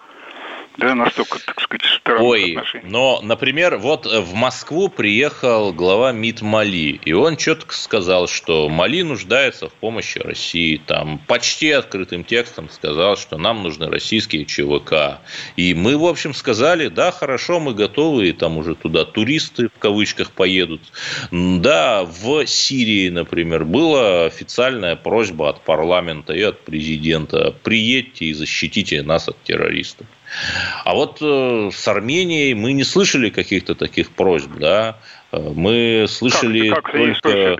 да, 0.78 0.96
настолько, 0.96 1.40
так 1.40 1.62
сказать, 1.62 1.86
странных 1.86 2.24
Ой, 2.24 2.52
отношений. 2.52 2.90
но, 2.90 3.20
например, 3.22 3.78
вот 3.78 4.06
в 4.06 4.34
Москву 4.34 4.90
приехал 4.90 5.72
глава 5.72 6.12
МИД 6.12 6.42
Мали, 6.42 7.00
и 7.06 7.14
он 7.14 7.38
четко 7.38 7.76
сказал, 7.76 8.28
что 8.28 8.70
Мали 8.70 9.04
нуждается 9.04 9.70
в 9.70 9.74
помощи 9.74 10.18
России, 10.18 10.82
там 10.86 11.20
почти 11.28 11.72
открытым 11.72 12.24
текстом 12.24 12.70
сказал, 12.70 13.18
что 13.18 13.38
нам 13.38 13.64
нужны 13.64 13.88
российские 13.88 14.46
ЧВК. 14.46 15.20
И 15.58 15.74
мы, 15.74 15.98
в 15.98 16.06
общем, 16.06 16.34
сказали, 16.34 16.88
да, 16.88 17.12
хорошо, 17.12 17.60
мы 17.60 17.74
готовы, 17.74 18.30
и 18.30 18.34
там 18.34 18.58
уже 18.58 18.76
туда 18.76 19.06
туристы, 19.06 19.70
в 19.70 19.80
кавычках, 19.80 20.32
поедут. 20.32 20.82
Да, 21.32 22.04
в 22.04 22.46
Сирии, 22.48 23.10
например, 23.10 23.66
была 23.66 24.26
официальная 24.26 24.96
просьба 24.96 25.50
от 25.50 25.62
парламента 25.62 26.34
и 26.34 26.42
от 26.42 26.62
президента, 26.62 27.54
приедьте 27.64 28.26
и 28.26 28.34
защитите 28.34 29.04
нас 29.04 29.30
от 29.30 29.42
террористов. 29.44 30.08
А 30.84 30.94
вот 30.94 31.20
э, 31.22 31.70
с 31.72 31.88
Арменией 31.88 32.54
мы 32.54 32.74
не 32.74 32.84
слышали 32.84 33.30
каких-то 33.30 33.76
таких 33.76 34.12
просьб, 34.12 34.52
да? 34.58 34.98
Э, 35.32 35.40
мы 35.56 36.06
слышали 36.08 36.70
как, 36.70 36.84
как 36.86 36.94
только... 36.94 37.58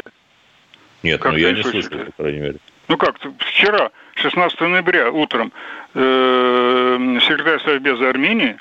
Нет, 1.04 1.22
как 1.22 1.34
ну 1.34 1.38
я 1.38 1.52
не 1.52 1.64
слышал, 1.64 1.92
по 2.16 2.24
крайней 2.24 2.40
мере. 2.40 2.58
Ну 2.88 2.98
как, 2.98 3.16
вчера, 3.40 3.92
16 4.16 4.60
ноября 4.62 5.12
утром, 5.12 5.52
э, 5.94 7.20
секретарь 7.28 7.60
Совбеза 7.64 8.10
Армении 8.10 8.58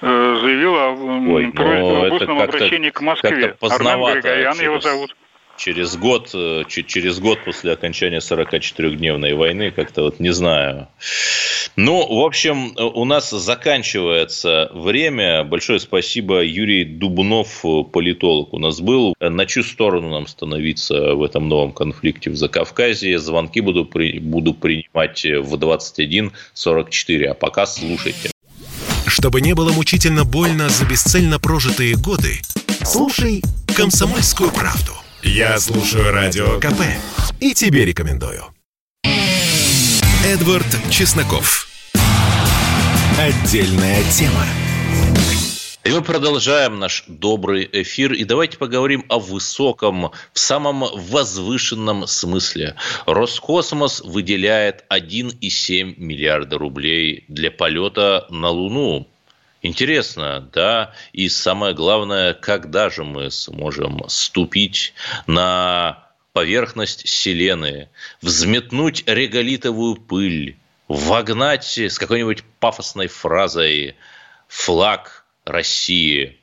э, 0.00 0.38
заявил 0.40 0.74
о 0.74 0.90
Ой, 0.92 1.52
просьбе 1.52 2.06
об 2.06 2.12
устном 2.12 2.40
обращении 2.40 2.90
к 2.90 3.00
Москве. 3.00 3.56
Армен 3.60 4.14
Григорян 4.14 4.58
его 4.60 4.80
зовут 4.80 5.14
через 5.60 5.96
год, 5.96 6.30
э, 6.32 6.64
через 6.68 7.20
год 7.20 7.44
после 7.44 7.72
окончания 7.72 8.20
44-дневной 8.20 9.34
войны, 9.34 9.70
как-то 9.70 10.02
вот 10.04 10.18
не 10.18 10.32
знаю. 10.32 10.88
Ну, 11.76 12.14
в 12.14 12.24
общем, 12.24 12.74
у 12.76 13.04
нас 13.04 13.30
заканчивается 13.30 14.70
время. 14.72 15.44
Большое 15.44 15.78
спасибо, 15.78 16.42
Юрий 16.42 16.84
Дубнов, 16.84 17.62
политолог 17.92 18.54
у 18.54 18.58
нас 18.58 18.80
был. 18.80 19.14
На 19.20 19.46
чью 19.46 19.62
сторону 19.62 20.10
нам 20.10 20.26
становиться 20.26 21.14
в 21.14 21.22
этом 21.22 21.48
новом 21.48 21.72
конфликте 21.72 22.30
в 22.30 22.36
Закавказье? 22.36 23.18
Звонки 23.18 23.60
буду, 23.60 23.84
при, 23.84 24.18
буду 24.18 24.54
принимать 24.54 25.22
в 25.24 25.54
21.44. 25.54 27.24
А 27.26 27.34
пока 27.34 27.66
слушайте. 27.66 28.30
Чтобы 29.06 29.42
не 29.42 29.54
было 29.54 29.72
мучительно 29.72 30.24
больно 30.24 30.70
за 30.70 30.86
бесцельно 30.86 31.38
прожитые 31.38 31.96
годы, 31.96 32.40
слушай 32.84 33.42
«Комсомольскую 33.76 34.50
правду». 34.50 34.92
Я 35.22 35.58
слушаю 35.58 36.12
Радио 36.12 36.58
КП 36.60 36.80
и 37.40 37.52
тебе 37.52 37.84
рекомендую. 37.84 38.42
Эдвард 40.24 40.66
Чесноков. 40.90 41.68
Отдельная 43.18 44.02
тема. 44.10 44.46
И 45.84 45.90
мы 45.90 46.00
продолжаем 46.00 46.78
наш 46.78 47.04
добрый 47.06 47.68
эфир. 47.70 48.14
И 48.14 48.24
давайте 48.24 48.56
поговорим 48.56 49.04
о 49.08 49.18
высоком, 49.18 50.10
в 50.32 50.38
самом 50.38 50.84
возвышенном 50.94 52.06
смысле. 52.06 52.76
Роскосмос 53.04 54.00
выделяет 54.00 54.84
1,7 54.90 55.94
миллиарда 55.98 56.56
рублей 56.56 57.24
для 57.28 57.50
полета 57.50 58.26
на 58.30 58.48
Луну. 58.48 59.06
Интересно, 59.62 60.48
да, 60.52 60.94
и 61.12 61.28
самое 61.28 61.74
главное, 61.74 62.32
когда 62.32 62.88
же 62.88 63.04
мы 63.04 63.30
сможем 63.30 64.02
ступить 64.08 64.94
на 65.26 66.06
поверхность 66.32 67.06
Селены, 67.06 67.90
взметнуть 68.22 69.04
реголитовую 69.06 69.96
пыль, 69.96 70.56
вогнать 70.88 71.76
с 71.76 71.98
какой-нибудь 71.98 72.42
пафосной 72.58 73.08
фразой 73.08 73.96
флаг 74.48 75.24
России. 75.44 76.38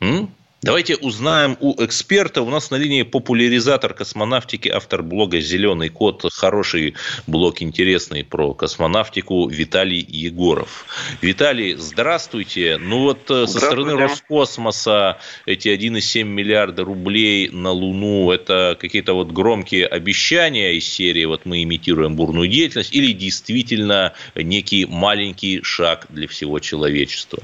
М? 0.00 0.34
Давайте 0.62 0.94
узнаем 0.96 1.56
у 1.60 1.82
эксперта. 1.82 2.42
У 2.42 2.50
нас 2.50 2.70
на 2.70 2.76
линии 2.76 3.02
популяризатор 3.02 3.94
космонавтики, 3.94 4.68
автор 4.68 5.02
блога 5.02 5.40
«Зеленый 5.40 5.88
кот». 5.88 6.26
Хороший 6.30 6.96
блог, 7.26 7.62
интересный 7.62 8.24
про 8.24 8.52
космонавтику 8.52 9.48
Виталий 9.48 10.04
Егоров. 10.06 10.84
Виталий, 11.22 11.76
здравствуйте. 11.76 12.76
Ну 12.76 13.04
вот 13.04 13.30
э, 13.30 13.46
со 13.46 13.58
стороны 13.58 13.96
Роскосмоса 13.96 15.16
эти 15.46 15.68
1,7 15.68 16.24
миллиарда 16.24 16.84
рублей 16.84 17.48
на 17.48 17.70
Луну– 17.70 18.30
это 18.32 18.76
какие-то 18.78 19.14
вот 19.14 19.32
громкие 19.32 19.86
обещания 19.86 20.74
из 20.74 20.86
серии 20.86 21.24
«Вот 21.24 21.46
мы 21.46 21.62
имитируем 21.62 22.16
бурную 22.16 22.48
деятельность» 22.48 22.92
или 22.92 23.12
действительно 23.12 24.12
некий 24.34 24.84
маленький 24.84 25.62
шаг 25.62 26.04
для 26.10 26.28
всего 26.28 26.58
человечества? 26.58 27.42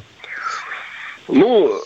Ну, 1.28 1.82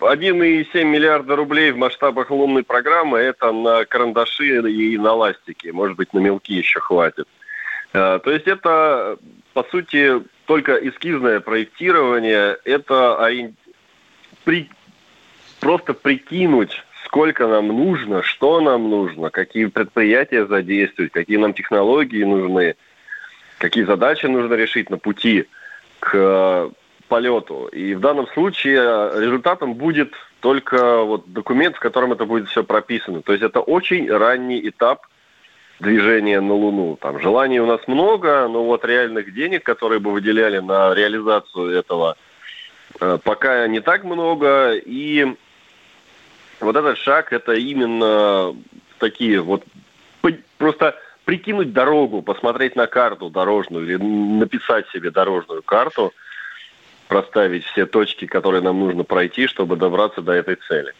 1,7 0.00 0.66
э, 0.72 0.84
миллиарда 0.84 1.34
рублей 1.34 1.72
в 1.72 1.76
масштабах 1.76 2.30
лунной 2.30 2.62
программы– 2.62 3.18
это 3.18 3.50
на 3.50 3.84
карандаши 3.84 4.60
и 4.70 4.96
на 4.96 5.14
ластики. 5.14 5.68
Может 5.68 5.96
быть, 5.96 6.14
на 6.14 6.20
мелки 6.20 6.54
еще 6.54 6.78
хватит. 6.78 7.26
Э, 7.92 8.20
то 8.22 8.30
есть 8.30 8.46
это, 8.46 9.18
по 9.52 9.64
сути, 9.64 10.22
только 10.46 10.74
эскизное 10.74 11.40
проектирование. 11.40 12.56
Это 12.64 13.28
при... 14.44 14.70
просто 15.58 15.92
прикинуть, 15.94 16.84
сколько 17.04 17.48
нам 17.48 17.68
нужно, 17.68 18.22
что 18.22 18.60
нам 18.60 18.88
нужно, 18.90 19.30
какие 19.30 19.66
предприятия 19.66 20.46
задействовать, 20.46 21.10
какие 21.10 21.38
нам 21.38 21.52
технологии 21.52 22.22
нужны, 22.22 22.76
какие 23.58 23.82
задачи 23.82 24.26
нужно 24.26 24.54
решить 24.54 24.88
на 24.88 24.98
пути 24.98 25.46
к 25.98 26.70
полету. 27.08 27.66
И 27.68 27.94
в 27.94 28.00
данном 28.00 28.26
случае 28.28 28.80
результатом 29.20 29.74
будет 29.74 30.12
только 30.40 31.02
вот 31.02 31.32
документ, 31.32 31.76
в 31.76 31.80
котором 31.80 32.12
это 32.12 32.24
будет 32.24 32.48
все 32.48 32.62
прописано. 32.62 33.22
То 33.22 33.32
есть 33.32 33.42
это 33.42 33.60
очень 33.60 34.10
ранний 34.10 34.68
этап 34.68 35.06
движения 35.80 36.40
на 36.40 36.54
Луну. 36.54 36.96
Там 37.00 37.20
желаний 37.20 37.60
у 37.60 37.66
нас 37.66 37.80
много, 37.86 38.46
но 38.48 38.64
вот 38.64 38.84
реальных 38.84 39.32
денег, 39.32 39.64
которые 39.64 40.00
бы 40.00 40.12
выделяли 40.12 40.58
на 40.58 40.94
реализацию 40.94 41.70
этого, 41.70 42.16
э, 43.00 43.18
пока 43.22 43.66
не 43.66 43.80
так 43.80 44.04
много. 44.04 44.74
И 44.74 45.26
вот 46.60 46.76
этот 46.76 46.98
шаг, 46.98 47.32
это 47.32 47.52
именно 47.52 48.54
такие 48.98 49.40
вот 49.40 49.64
просто 50.58 50.96
прикинуть 51.24 51.72
дорогу, 51.72 52.22
посмотреть 52.22 52.74
на 52.74 52.86
карту 52.86 53.30
дорожную 53.30 53.84
или 53.84 53.96
написать 53.96 54.88
себе 54.88 55.10
дорожную 55.10 55.62
карту, 55.62 56.12
проставить 57.08 57.64
все 57.64 57.86
точки, 57.86 58.26
которые 58.26 58.62
нам 58.62 58.78
нужно 58.78 59.02
пройти, 59.02 59.46
чтобы 59.46 59.76
добраться 59.76 60.20
до 60.22 60.32
этой 60.32 60.56
цели. 60.68 60.92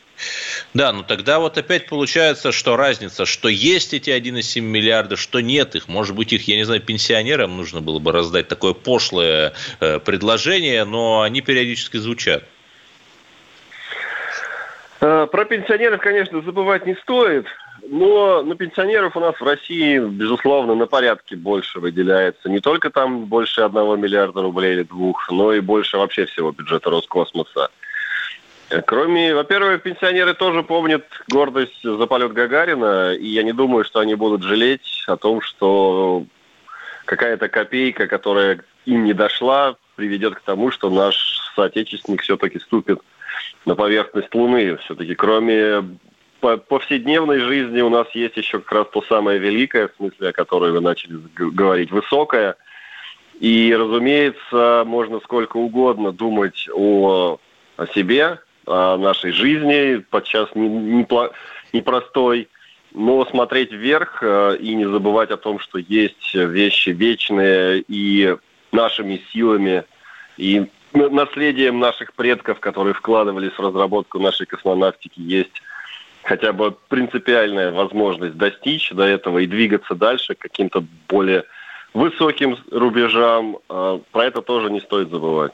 Да, 0.75 0.93
ну 0.93 1.05
тогда 1.05 1.39
вот 1.39 1.57
опять 1.59 1.87
получается, 1.87 2.51
что 2.51 2.77
разница, 2.77 3.25
что 3.25 3.49
есть 3.49 3.95
эти 3.95 4.11
1,7 4.11 4.61
миллиарда, 4.61 5.17
что 5.17 5.41
нет 5.41 5.77
их. 5.77 5.87
Может 5.87 6.17
быть, 6.17 6.33
их, 6.33 6.49
я 6.49 6.57
не 6.57 6.65
знаю, 6.65 6.81
пенсионерам 6.81 7.57
нужно 7.57 7.81
было 7.81 8.01
бы 8.01 8.11
раздать 8.11 8.49
такое 8.49 8.73
пошлое 8.73 9.53
э, 9.81 10.01
предложение, 10.01 10.85
но 10.85 11.23
они 11.23 11.41
периодически 11.41 11.99
звучат. 11.99 12.43
Э, 15.01 15.29
про 15.31 15.45
пенсионеров, 15.45 16.01
конечно, 16.01 16.43
забывать 16.43 16.87
не 16.87 16.97
стоит, 16.97 17.47
но 17.87 18.43
на 18.43 18.55
пенсионеров 18.57 19.17
у 19.17 19.21
нас 19.21 19.35
в 19.41 19.45
России, 19.45 19.99
безусловно, 19.99 20.75
на 20.75 20.87
порядке 20.87 21.37
больше 21.37 21.81
выделяется. 21.81 22.49
Не 22.49 22.61
только 22.61 22.91
там 22.91 23.27
больше 23.27 23.63
одного 23.63 23.97
миллиарда 23.97 24.43
рублей 24.43 24.75
или 24.75 24.83
двух, 24.83 25.31
но 25.31 25.53
и 25.53 25.61
больше 25.61 25.99
вообще 25.99 26.27
всего 26.27 26.53
бюджета 26.53 26.91
Роскосмоса. 26.91 27.71
Кроме, 28.87 29.35
во-первых, 29.35 29.83
пенсионеры 29.83 30.35
тоже 30.35 30.63
помнят 30.63 31.05
гордость 31.31 31.83
за 31.83 32.07
полет 32.07 32.35
Гагарина, 32.35 33.15
и 33.15 33.27
я 33.27 33.43
не 33.43 33.53
думаю, 33.53 33.85
что 33.85 34.01
они 34.01 34.15
будут 34.15 34.43
жалеть 34.43 35.05
о 35.07 35.17
том, 35.17 35.41
что 35.41 36.27
какая-то 37.07 37.49
копейка, 37.49 38.07
которая 38.07 38.61
им 38.85 39.05
не 39.05 39.15
дошла, 39.15 39.77
приведет 39.97 40.35
к 40.35 40.41
тому, 40.41 40.71
что 40.71 40.91
наш 40.91 41.41
соотечественник 41.57 42.23
все-таки 42.23 42.59
ступит 42.59 43.01
на 43.65 43.75
поверхность 43.75 44.35
Луны. 44.35 44.77
Все-таки 44.77 45.15
кроме 45.15 45.99
повседневной 46.41 47.41
жизни 47.41 47.81
у 47.81 47.91
нас 47.91 48.07
есть 48.15 48.37
еще 48.37 48.61
как 48.61 48.73
раз 48.73 48.87
то 48.93 49.03
самое 49.03 49.39
великое, 49.39 49.89
в 49.89 49.97
смысле, 49.97 50.29
о 50.29 50.33
которой 50.33 50.73
вы 50.73 50.81
начали 50.81 51.19
говорить, 51.37 51.91
высокое. 51.91 52.57
И, 53.41 53.75
разумеется, 53.77 54.85
можно 54.87 55.21
сколько 55.21 55.57
угодно 55.57 56.13
думать 56.13 56.69
о, 56.73 57.39
о 57.77 57.87
себе, 57.89 58.41
о 58.67 58.97
нашей 58.97 59.33
жизни, 59.33 60.05
подчас 60.11 60.49
непростой, 60.55 62.39
не, 62.39 62.43
не 62.43 62.49
но 62.95 63.25
смотреть 63.27 63.73
вверх 63.73 64.23
э, 64.23 64.57
и 64.61 64.75
не 64.75 64.87
забывать 64.87 65.31
о 65.31 65.37
том, 65.37 65.59
что 65.61 65.79
есть 65.79 66.35
вещи 66.35 66.91
вечные 66.91 67.85
и 67.87 68.37
нашими 68.73 69.23
силами, 69.33 69.85
и 70.37 70.67
наследием 70.93 71.79
наших 71.81 72.15
предков, 72.15 72.61
которые 72.61 72.95
вкладывались 72.95 73.53
в 73.53 73.61
разработку 73.61 74.19
нашей 74.19 74.47
космонавтики, 74.47 75.21
есть 75.21 75.63
хотя 76.29 76.53
бы 76.53 76.77
принципиальная 76.89 77.73
возможность 77.73 78.37
достичь 78.37 78.91
до 78.91 79.05
этого 79.05 79.39
и 79.39 79.47
двигаться 79.47 79.95
дальше 79.95 80.35
к 80.35 80.39
каким-то 80.39 80.85
более 81.09 81.45
высоким 81.95 82.59
рубежам. 82.71 83.57
Э, 83.71 83.99
про 84.13 84.27
это 84.27 84.43
тоже 84.43 84.71
не 84.71 84.81
стоит 84.81 85.09
забывать. 85.09 85.53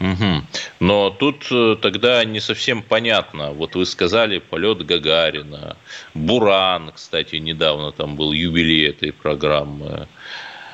Угу. 0.00 0.42
Но 0.80 1.10
тут 1.10 1.46
э, 1.50 1.76
тогда 1.82 2.24
не 2.24 2.40
совсем 2.40 2.82
понятно. 2.82 3.50
Вот 3.52 3.74
вы 3.74 3.84
сказали 3.84 4.38
полет 4.38 4.86
Гагарина, 4.86 5.76
Буран, 6.14 6.92
кстати, 6.94 7.36
недавно 7.36 7.92
там 7.92 8.16
был 8.16 8.32
юбилей 8.32 8.88
этой 8.88 9.12
программы, 9.12 10.08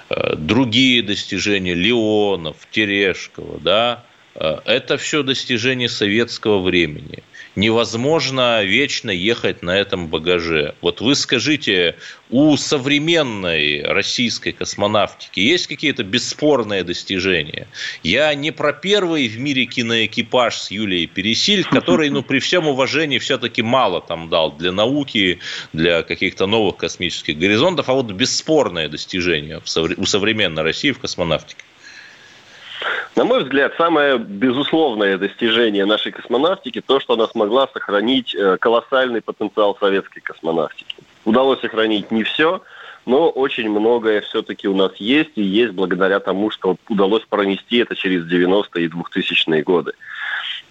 э, 0.09 0.37
другие 0.37 1.03
достижения 1.03 1.75
Леонов, 1.75 2.57
Терешкова, 2.71 3.59
да, 3.59 4.05
это 4.65 4.97
все 4.97 5.23
достижения 5.23 5.89
советского 5.89 6.61
времени– 6.61 7.23
невозможно 7.57 8.63
вечно 8.63 9.11
ехать 9.11 9.63
на 9.63 9.77
этом 9.77 10.09
багаже. 10.09 10.75
Вот 10.81 11.01
вы 11.01 11.15
скажите, 11.15 11.97
у 12.31 12.57
современной 12.57 13.83
российской 13.83 14.53
космонавтики 14.53 15.41
есть 15.41 15.67
какие-то 15.67 16.05
бесспорные 16.05 16.85
достижения? 16.85 17.69
Я 18.03 18.35
не 18.35 18.51
про 18.51 18.73
первый 18.73 19.29
в 19.29 19.39
мире 19.39 19.67
киноэкипаж 19.67 20.57
с 20.57 20.71
Юлией 20.71 21.07
Пересиль, 21.07 21.65
который, 21.65 22.11
ну, 22.11 22.23
при 22.23 22.39
всем 22.39 22.67
уважении, 22.67 23.19
все-таки 23.19 23.63
мало 23.63 24.01
там 24.01 24.29
дал 24.29 24.53
для 24.53 24.73
науки, 24.73 25.39
для 25.73 26.03
каких-то 26.03 26.47
новых 26.47 26.77
космических 26.77 27.39
горизонтов, 27.39 27.89
а 27.89 27.93
вот 27.93 28.11
бесспорное 28.11 28.89
достижение 28.89 29.61
у 29.97 30.07
современной 30.07 30.63
России 30.63 30.91
в 30.91 30.99
космонавтике. 30.99 31.65
На 33.17 33.23
мой 33.25 33.45
взгляд, 33.45 33.75
самое 33.79 34.19
безусловное 34.19 35.17
достижение 35.19 35.85
нашей 35.85 36.11
космонавтики 36.11 36.81
то, 36.81 36.99
что 36.99 37.15
она 37.15 37.29
смогла 37.29 37.69
сохранить 37.73 38.35
э, 38.35 38.57
колоссальный 38.61 39.23
потенциал 39.23 39.77
советской 39.79 40.21
космонавтики. 40.21 40.97
Удалось 41.25 41.61
сохранить 41.61 42.11
не 42.11 42.25
все, 42.25 42.63
но 43.07 43.31
очень 43.31 43.71
многое 43.71 44.21
все-таки 44.23 44.67
у 44.67 44.75
нас 44.75 44.97
есть, 44.97 45.31
и 45.37 45.43
есть 45.43 45.75
благодаря 45.75 46.19
тому, 46.19 46.51
что 46.51 46.77
удалось 46.89 47.23
пронести 47.29 47.79
это 47.79 47.95
через 47.95 48.25
90-е 48.27 48.87
и 48.87 48.89
2000-е 48.89 49.63
годы. 49.63 49.93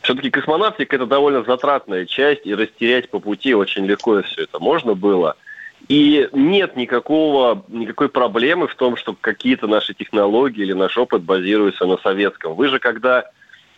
Все-таки 0.01 0.29
космонавтика– 0.29 0.95
это 0.97 1.05
довольно 1.05 1.43
затратная 1.43 2.05
часть, 2.05 2.45
и 2.45 2.53
растерять 2.53 3.09
по 3.09 3.19
пути 3.19 3.55
очень 3.55 3.85
легко 3.85 4.21
все 4.21 4.43
это 4.43 4.59
можно 4.59 4.95
было– 4.95 5.37
и 5.87 6.29
нет 6.31 6.75
никакого, 6.75 7.65
никакой 7.67 8.09
проблемы 8.09 8.67
в 8.67 8.75
том, 8.75 8.95
что 8.95 9.15
какие-то 9.19 9.67
наши 9.67 9.93
технологии 9.93 10.61
или 10.61 10.73
наш 10.73 10.97
опыт 10.97 11.23
базируются 11.23 11.85
на 11.85 11.97
советском. 11.97 12.55
Вы 12.55 12.69
же, 12.69 12.79
когда 12.79 13.29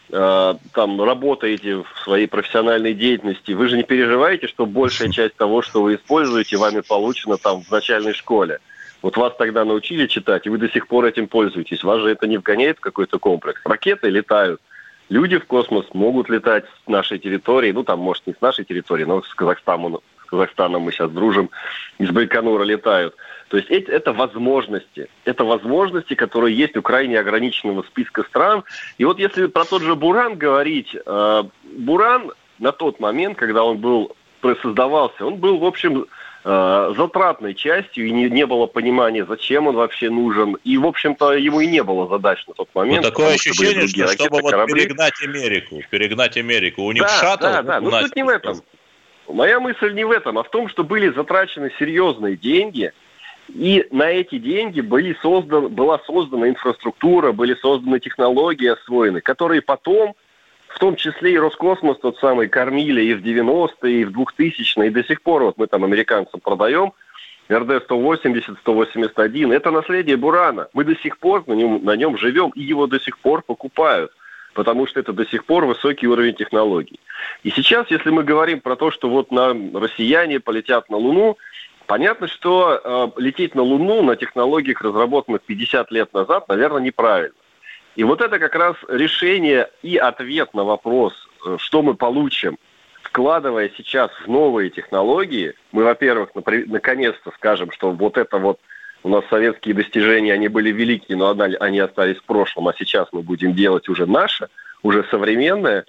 э, 0.10 0.54
там 0.74 1.02
работаете 1.02 1.78
в 1.78 1.88
своей 2.04 2.28
профессиональной 2.28 2.94
деятельности, 2.94 3.54
вы 3.54 3.68
же 3.68 3.78
не 3.78 3.84
переживаете, 3.84 4.48
что 4.48 4.66
большая 4.66 5.10
часть 5.12 5.36
того, 5.36 5.62
что 5.62 5.82
вы 5.82 5.96
используете, 5.96 6.58
вами 6.58 6.82
получена 6.82 7.38
там 7.38 7.64
в 7.64 7.72
начальной 7.72 8.14
школе. 8.14 8.60
Вот 9.02 9.18
вас 9.18 9.34
тогда 9.38 9.66
научили 9.66 10.08
читать, 10.08 10.46
и 10.46 10.50
вы 10.50 10.58
до 10.58 10.70
сих 10.70 10.88
пор 10.88 11.06
этим 11.06 11.28
пользуетесь. 11.28 11.84
Вас 11.84 12.02
же 12.02 12.10
это 12.10 12.28
не 12.28 12.38
вгоняет 12.38 12.78
в 12.78 12.82
какой-то 12.82 13.20
комплекс. 13.20 13.62
Ракеты 13.64 14.10
летают. 14.10 14.62
Люди 15.10 15.38
в 15.38 15.46
космос 15.46 15.86
могут 15.94 16.30
летать 16.30 16.66
с 16.84 16.88
нашей 16.88 17.20
территории, 17.20 17.72
ну 17.72 17.84
там, 17.84 18.00
может, 18.00 18.26
не 18.26 18.34
с 18.34 18.42
нашей 18.42 18.66
территории, 18.66 19.04
но 19.04 19.22
с 19.22 19.34
Казахстана, 19.36 20.00
Казахстаном 20.36 20.84
мы 20.84 20.92
сейчас 20.92 21.10
дружим, 21.12 21.50
из 21.98 22.10
Байконура 22.12 22.64
летают. 22.64 23.16
То 23.48 23.58
есть 23.58 23.70
это 23.70 24.12
возможности. 24.12 25.08
Это 25.24 25.46
возможности, 25.46 26.14
которые 26.16 26.58
есть 26.58 26.76
у 26.76 26.82
крайне 26.82 27.20
ограниченного 27.20 27.84
списка 27.84 28.24
стран. 28.24 28.64
И 28.98 29.06
вот 29.06 29.20
если 29.20 29.48
про 29.48 29.66
тот 29.66 29.82
же 29.82 29.96
Буран 29.96 30.36
говорить, 30.36 30.96
э, 30.96 31.44
Буран 31.78 32.32
на 32.60 32.72
тот 32.72 33.00
момент, 33.00 33.38
когда 33.38 33.64
он 33.64 33.78
был 33.78 34.16
создавался, 34.62 35.26
он 35.26 35.38
был, 35.38 35.58
в 35.58 35.66
общем, 35.66 36.06
э, 36.44 36.94
затратной 36.98 37.56
частью, 37.56 38.08
и 38.08 38.12
не, 38.12 38.30
не 38.30 38.46
было 38.46 38.68
понимания, 38.68 39.26
зачем 39.26 39.68
он 39.68 39.76
вообще 39.76 40.10
нужен. 40.10 40.58
И, 40.64 40.78
в 40.78 40.86
общем-то, 40.86 41.34
ему 41.34 41.62
и 41.62 41.68
не 41.68 41.84
было 41.84 42.08
задач 42.08 42.46
на 42.48 42.54
тот 42.54 42.70
момент. 42.76 43.04
Ну, 43.04 43.10
такое 43.10 43.34
ощущение, 43.34 43.88
что, 43.88 44.08
чтобы 44.08 44.42
вот 44.42 44.52
перегнать 44.68 45.14
Америку, 45.24 45.82
перегнать 45.90 46.38
Америку. 46.38 46.84
У 46.84 46.92
них 46.92 47.04
да, 47.04 47.10
шаттл, 47.10 47.44
да, 47.44 47.62
да. 47.62 47.80
Ну, 47.80 47.92
суть 47.92 48.16
не 48.16 48.24
в 48.24 48.30
этом. 48.30 48.62
Моя 49.28 49.60
мысль 49.60 49.94
не 49.94 50.04
в 50.04 50.12
этом, 50.12 50.38
а 50.38 50.44
в 50.44 50.50
том, 50.50 50.70
что 50.70 50.84
были 50.84 51.10
затрачены 51.10 51.72
серьезные 51.80 52.36
деньги, 52.36 52.92
и 53.48 53.88
на 53.92 54.10
эти 54.10 54.38
деньги 54.38 54.82
были 54.82 55.16
создан, 55.22 55.70
была 55.70 56.00
создана 56.06 56.50
инфраструктура, 56.50 57.32
были 57.32 57.56
созданы 57.56 58.00
технологии 58.00 58.68
освоены, 58.68 59.22
которые 59.22 59.62
потом, 59.62 60.16
в 60.68 60.80
том 60.80 60.96
числе 60.96 61.34
и 61.34 61.38
Роскосмос 61.38 62.00
тот 62.00 62.18
самый, 62.20 62.48
кормили 62.48 63.04
и 63.04 63.14
в 63.14 63.24
90-е, 63.24 64.02
и 64.02 64.06
в 64.06 64.12
2000-е, 64.12 64.88
и 64.88 64.92
до 64.92 65.04
сих 65.04 65.22
пор 65.22 65.44
вот 65.44 65.58
мы 65.58 65.68
там 65.68 65.84
американцам 65.84 66.40
продаем, 66.40 66.94
РД-180, 67.50 68.58
181, 68.62 69.52
это 69.52 69.70
наследие 69.70 70.18
Бурана. 70.18 70.68
Мы 70.74 70.84
до 70.84 70.96
сих 70.96 71.20
пор 71.20 71.44
на 71.48 71.54
нем, 71.54 71.84
на 71.84 71.96
нем 71.96 72.18
живем, 72.18 72.52
и 72.56 72.62
его 72.62 72.88
до 72.88 73.00
сих 73.00 73.18
пор 73.20 73.44
покупают– 73.44 74.12
потому 74.56 74.88
что 74.88 75.00
это 75.00 75.14
до 75.14 75.26
сих 75.26 75.46
пор 75.46 75.66
высокий 75.66 76.08
уровень 76.08 76.34
технологий. 76.34 77.00
И 77.44 77.52
сейчас, 77.52 77.92
если 77.92 78.10
мы 78.10 78.24
говорим 78.24 78.62
про 78.62 78.76
то, 78.76 78.90
что 78.90 79.10
вот 79.10 79.32
на 79.32 79.50
россияне 79.80 80.40
полетят 80.40 80.90
на 80.90 80.98
Луну, 80.98 81.38
понятно, 81.86 82.28
что 82.28 82.82
э, 83.18 83.22
лететь 83.22 83.54
на 83.54 83.62
Луну 83.62 84.02
на 84.02 84.16
технологиях, 84.16 84.82
разработанных 84.82 85.42
50 85.42 85.92
лет 85.92 86.14
назад, 86.14 86.48
наверное, 86.48 86.82
неправильно. 86.82 87.36
И 87.96 88.04
вот 88.04 88.22
это 88.22 88.40
как 88.40 88.56
раз 88.56 88.76
решение 88.88 89.70
и 89.84 89.98
ответ 89.98 90.54
на 90.54 90.64
вопрос, 90.64 91.14
э, 91.46 91.58
что 91.60 91.82
мы 91.82 91.94
получим, 91.94 92.58
вкладывая 93.04 93.70
сейчас 93.78 94.10
в 94.26 94.28
новые 94.28 94.70
технологии, 94.70 95.54
мы, 95.74 95.84
во-первых, 95.84 96.30
наконец-то 96.34 97.32
скажем, 97.36 97.72
что 97.72 97.92
вот 97.92 98.18
это 98.18 98.38
вот 98.38 98.60
у 99.06 99.10
нас 99.10 99.24
советские 99.30 99.76
достижения, 99.76 100.34
они 100.34 100.48
были 100.48 100.72
великие, 100.72 101.16
но 101.16 101.30
они 101.60 101.78
остались 101.78 102.18
в 102.18 102.24
прошлом, 102.24 102.68
а 102.68 102.74
сейчас 102.74 103.08
мы 103.12 103.22
будем 103.22 103.54
делать 103.54 103.88
уже 103.88 104.08
наше, 104.08 104.48
уже 104.82 105.06
современное. 105.12 105.86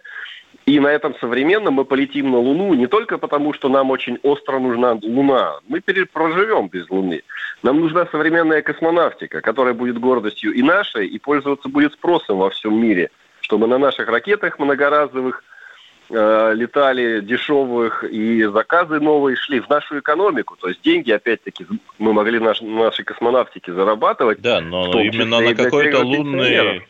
И 0.66 0.78
на 0.78 0.88
этом 0.88 1.14
современном 1.18 1.74
мы 1.74 1.86
полетим 1.86 2.30
на 2.30 2.36
Луну 2.36 2.74
не 2.74 2.86
только 2.86 3.16
потому, 3.16 3.54
что 3.54 3.70
нам 3.70 3.90
очень 3.90 4.18
остро 4.22 4.58
нужна 4.58 4.98
Луна. 5.02 5.60
Мы 5.66 5.80
проживем 5.80 6.68
без 6.68 6.90
Луны. 6.90 7.22
Нам 7.62 7.80
нужна 7.80 8.06
современная 8.12 8.60
космонавтика, 8.60 9.40
которая 9.40 9.72
будет 9.72 9.98
гордостью 9.98 10.52
и 10.52 10.60
нашей, 10.60 11.06
и 11.06 11.18
пользоваться 11.18 11.70
будет 11.70 11.94
спросом 11.94 12.36
во 12.36 12.50
всем 12.50 12.78
мире, 12.78 13.10
чтобы 13.40 13.66
на 13.66 13.78
наших 13.78 14.08
ракетах 14.08 14.58
многоразовых 14.58 15.42
э, 16.10 16.52
летали 16.54 17.20
дешевых 17.20 18.04
и 18.04 18.44
заказы 18.44 19.00
новые 19.00 19.36
шли 19.36 19.60
в 19.60 19.68
нашу 19.68 19.98
экономику. 19.98 20.56
То 20.56 20.68
есть 20.68 20.82
деньги, 20.82 21.10
опять-таки, 21.10 21.66
мы 21.98 22.12
могли 22.12 22.38
наш, 22.38 22.60
нашей 22.60 23.04
космонавтике 23.04 23.72
зарабатывать. 23.72 24.40
Да, 24.40 24.60
но 24.60 25.00
именно 25.00 25.40
на 25.40 25.54
какой-то 25.54 26.04
лунный 26.04 26.82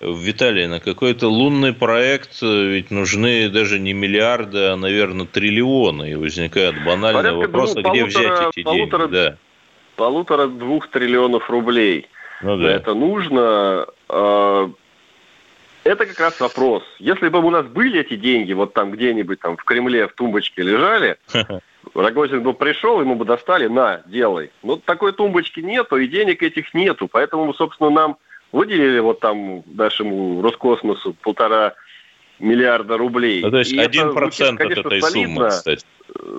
Виталий, 0.00 0.66
на 0.66 0.80
какой-то 0.80 1.28
лунный 1.28 1.74
проект 1.74 2.40
ведь 2.40 2.90
нужны 2.90 3.50
даже 3.50 3.78
не 3.78 3.92
миллиарды, 3.92 4.58
а, 4.68 4.76
наверное, 4.76 5.26
триллионы. 5.26 6.12
И 6.12 6.14
возникает 6.14 6.74
банальный 6.84 7.22
Порядка 7.22 7.38
вопрос, 7.38 7.74
ну, 7.74 7.90
где 7.90 8.04
взять 8.06 8.48
эти 8.56 8.64
полутора, 8.64 9.08
деньги? 9.08 9.14
Да. 9.14 9.36
Полутора-двух 9.96 10.88
триллионов 10.88 11.50
рублей. 11.50 12.08
Ну, 12.42 12.56
да. 12.56 12.70
Это 12.70 12.94
нужно. 12.94 13.86
Это 15.90 16.06
как 16.06 16.20
раз 16.20 16.38
вопрос. 16.38 16.84
Если 17.00 17.28
бы 17.28 17.40
у 17.40 17.50
нас 17.50 17.66
были 17.66 17.98
эти 17.98 18.14
деньги, 18.14 18.52
вот 18.52 18.74
там 18.74 18.92
где-нибудь 18.92 19.40
там 19.40 19.56
в 19.56 19.64
Кремле 19.64 20.06
в 20.06 20.12
тумбочке 20.12 20.62
лежали, 20.62 21.18
Рогозин 21.94 22.44
бы 22.44 22.54
пришел, 22.54 23.00
ему 23.00 23.16
бы 23.16 23.24
достали, 23.24 23.66
на, 23.66 24.00
делай. 24.06 24.52
Но 24.62 24.76
такой 24.76 25.12
тумбочки 25.12 25.58
нету, 25.58 25.96
и 25.96 26.06
денег 26.06 26.44
этих 26.44 26.74
нету. 26.74 27.08
Поэтому, 27.08 27.52
собственно, 27.54 27.90
нам 27.90 28.18
выделили 28.52 29.00
вот 29.00 29.18
там 29.18 29.64
нашему 29.66 30.40
Роскосмосу 30.42 31.16
полтора 31.22 31.74
миллиарда 32.38 32.96
рублей. 32.96 33.42
Ну, 33.42 33.50
то 33.50 33.58
есть 33.58 33.76
один 33.76 34.14
процент 34.14 34.60
от 34.60 34.70
этой 34.70 35.02
солидно. 35.02 35.34
суммы, 35.34 35.48
кстати. 35.48 35.84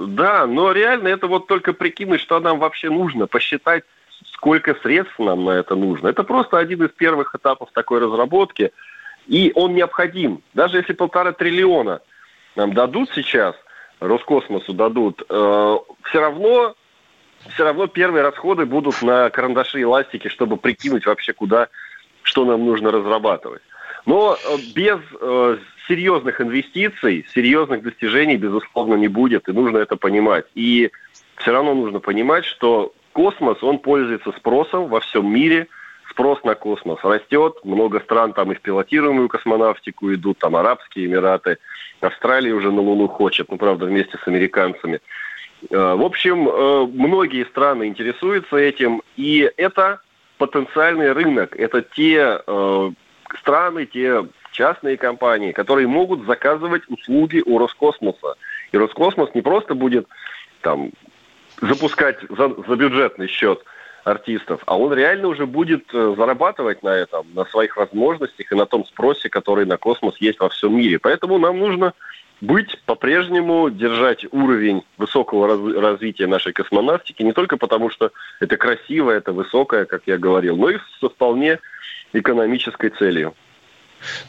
Да, 0.07 0.47
но 0.47 0.71
реально 0.71 1.09
это 1.09 1.27
вот 1.27 1.47
только 1.47 1.73
прикинуть, 1.73 2.21
что 2.21 2.39
нам 2.39 2.57
вообще 2.57 2.89
нужно, 2.89 3.27
посчитать, 3.27 3.83
сколько 4.31 4.75
средств 4.75 5.19
нам 5.19 5.43
на 5.43 5.51
это 5.51 5.75
нужно. 5.75 6.07
Это 6.07 6.23
просто 6.23 6.57
один 6.57 6.85
из 6.85 6.91
первых 6.91 7.35
этапов 7.35 7.69
такой 7.73 7.99
разработки, 7.99 8.71
и 9.27 9.51
он 9.55 9.73
необходим. 9.75 10.41
Даже 10.53 10.77
если 10.77 10.93
полтора 10.93 11.31
триллиона 11.31 12.01
нам 12.55 12.73
дадут 12.73 13.09
сейчас, 13.13 13.55
Роскосмосу 13.99 14.73
дадут, 14.73 15.23
э, 15.29 15.77
все 16.03 16.19
равно 16.19 16.75
все 17.49 17.63
равно 17.63 17.87
первые 17.87 18.23
расходы 18.23 18.65
будут 18.65 19.01
на 19.01 19.29
карандаши 19.29 19.81
и 19.81 19.85
ластики, 19.85 20.27
чтобы 20.27 20.57
прикинуть 20.57 21.05
вообще, 21.05 21.33
куда 21.33 21.69
что 22.23 22.45
нам 22.45 22.65
нужно 22.65 22.91
разрабатывать. 22.91 23.61
Но 24.05 24.35
э, 24.35 24.57
без 24.75 24.99
э, 25.19 25.57
серьезных 25.87 26.41
инвестиций, 26.41 27.25
серьезных 27.33 27.83
достижений, 27.83 28.37
безусловно, 28.37 28.95
не 28.95 29.07
будет, 29.07 29.47
и 29.47 29.51
нужно 29.51 29.77
это 29.77 29.95
понимать. 29.95 30.45
И 30.55 30.91
все 31.37 31.51
равно 31.51 31.73
нужно 31.73 31.99
понимать, 31.99 32.45
что 32.45 32.93
космос, 33.13 33.61
он 33.61 33.79
пользуется 33.79 34.31
спросом 34.31 34.87
во 34.87 34.99
всем 34.99 35.31
мире, 35.31 35.67
спрос 36.11 36.43
на 36.43 36.55
космос 36.55 36.99
растет, 37.03 37.55
много 37.63 37.99
стран 38.01 38.33
там 38.33 38.51
и 38.51 38.55
в 38.55 38.61
пилотируемую 38.61 39.29
космонавтику 39.29 40.13
идут, 40.13 40.37
там 40.37 40.55
Арабские 40.55 41.07
Эмираты, 41.07 41.57
Австралия 42.01 42.53
уже 42.53 42.71
на 42.71 42.81
Луну 42.81 43.07
хочет, 43.07 43.49
ну, 43.49 43.57
правда, 43.57 43.85
вместе 43.85 44.17
с 44.17 44.27
американцами. 44.27 44.99
Э, 45.69 45.95
в 45.95 46.03
общем, 46.03 46.47
э, 46.47 46.85
многие 46.93 47.45
страны 47.45 47.87
интересуются 47.87 48.57
этим, 48.57 49.01
и 49.15 49.49
это 49.57 50.01
потенциальный 50.37 51.11
рынок. 51.11 51.55
Это 51.55 51.81
те 51.81 52.41
э, 52.45 52.91
страны, 53.39 53.85
те 53.85 54.25
частные 54.51 54.97
компании, 54.97 55.51
которые 55.51 55.87
могут 55.87 56.25
заказывать 56.25 56.83
услуги 56.87 57.41
у 57.45 57.57
Роскосмоса. 57.57 58.35
И 58.71 58.77
Роскосмос 58.77 59.29
не 59.33 59.41
просто 59.41 59.75
будет 59.75 60.07
там 60.61 60.91
запускать 61.61 62.17
за, 62.29 62.49
за 62.67 62.75
бюджетный 62.75 63.27
счет 63.27 63.63
артистов, 64.03 64.61
а 64.65 64.77
он 64.77 64.93
реально 64.93 65.27
уже 65.27 65.45
будет 65.45 65.85
э, 65.93 66.15
зарабатывать 66.17 66.83
на 66.83 66.89
этом, 66.89 67.27
на 67.33 67.45
своих 67.45 67.77
возможностях 67.77 68.51
и 68.51 68.55
на 68.55 68.65
том 68.65 68.85
спросе, 68.85 69.29
который 69.29 69.65
на 69.65 69.77
космос 69.77 70.15
есть 70.19 70.39
во 70.39 70.49
всем 70.49 70.75
мире. 70.75 70.99
Поэтому 70.99 71.37
нам 71.37 71.59
нужно 71.59 71.93
быть 72.41 72.81
по-прежнему, 72.85 73.69
держать 73.69 74.25
уровень 74.31 74.83
высокого 74.97 75.47
раз- 75.47 75.75
развития 75.75 76.27
нашей 76.27 76.53
космонавтики, 76.53 77.21
не 77.23 77.33
только 77.33 77.57
потому, 77.57 77.89
что 77.89 78.11
это 78.39 78.57
красиво, 78.57 79.11
это 79.11 79.31
высокое, 79.31 79.85
как 79.85 80.03
я 80.07 80.17
говорил, 80.17 80.57
но 80.57 80.69
и 80.69 80.77
со 80.99 81.09
вполне 81.09 81.59
экономической 82.13 82.89
целью. 82.89 83.35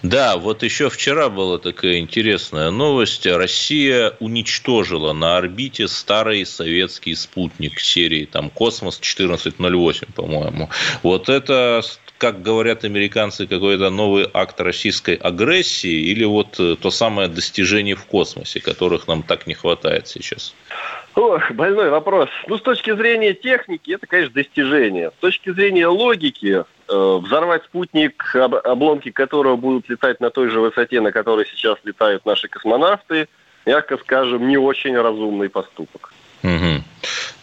Да, 0.02 0.36
вот 0.36 0.62
еще 0.62 0.90
вчера 0.90 1.28
была 1.28 1.58
такая 1.58 1.98
интересная 1.98 2.70
новость. 2.70 3.26
Россия 3.26 4.14
уничтожила 4.20 5.12
на 5.12 5.36
орбите 5.36 5.88
старый 5.88 6.44
советский 6.46 7.14
спутник 7.14 7.80
серии 7.80 8.24
там 8.24 8.50
Космос 8.50 8.98
1408, 8.98 10.12
по-моему. 10.14 10.70
Вот 11.02 11.28
это 11.28 11.82
как 12.22 12.40
говорят 12.40 12.84
американцы, 12.84 13.48
какой-то 13.48 13.90
новый 13.90 14.28
акт 14.32 14.60
российской 14.60 15.16
агрессии 15.16 16.08
или 16.12 16.22
вот 16.22 16.54
э, 16.60 16.76
то 16.80 16.92
самое 16.92 17.26
достижение 17.26 17.96
в 17.96 18.04
космосе, 18.04 18.60
которых 18.60 19.08
нам 19.08 19.24
так 19.24 19.48
не 19.48 19.54
хватает 19.54 20.06
сейчас? 20.06 20.54
Ох, 21.16 21.50
больной 21.50 21.90
вопрос. 21.90 22.28
Ну, 22.46 22.58
с 22.58 22.62
точки 22.62 22.94
зрения 22.94 23.34
техники, 23.34 23.90
это, 23.90 24.06
конечно, 24.06 24.34
достижение. 24.34 25.10
С 25.10 25.20
точки 25.20 25.50
зрения 25.50 25.88
логики, 25.88 26.64
взорвать 26.92 27.64
спутник, 27.64 28.34
об, 28.34 28.54
обломки 28.54 29.10
которого 29.10 29.56
будут 29.56 29.88
летать 29.88 30.20
на 30.20 30.30
той 30.30 30.48
же 30.48 30.60
высоте, 30.60 31.00
на 31.00 31.12
которой 31.12 31.46
сейчас 31.46 31.78
летают 31.84 32.26
наши 32.26 32.48
космонавты, 32.48 33.28
мягко 33.66 33.98
скажем, 33.98 34.48
не 34.48 34.56
очень 34.56 34.96
разумный 34.96 35.48
поступок. 35.48 36.12
Угу. 36.42 36.82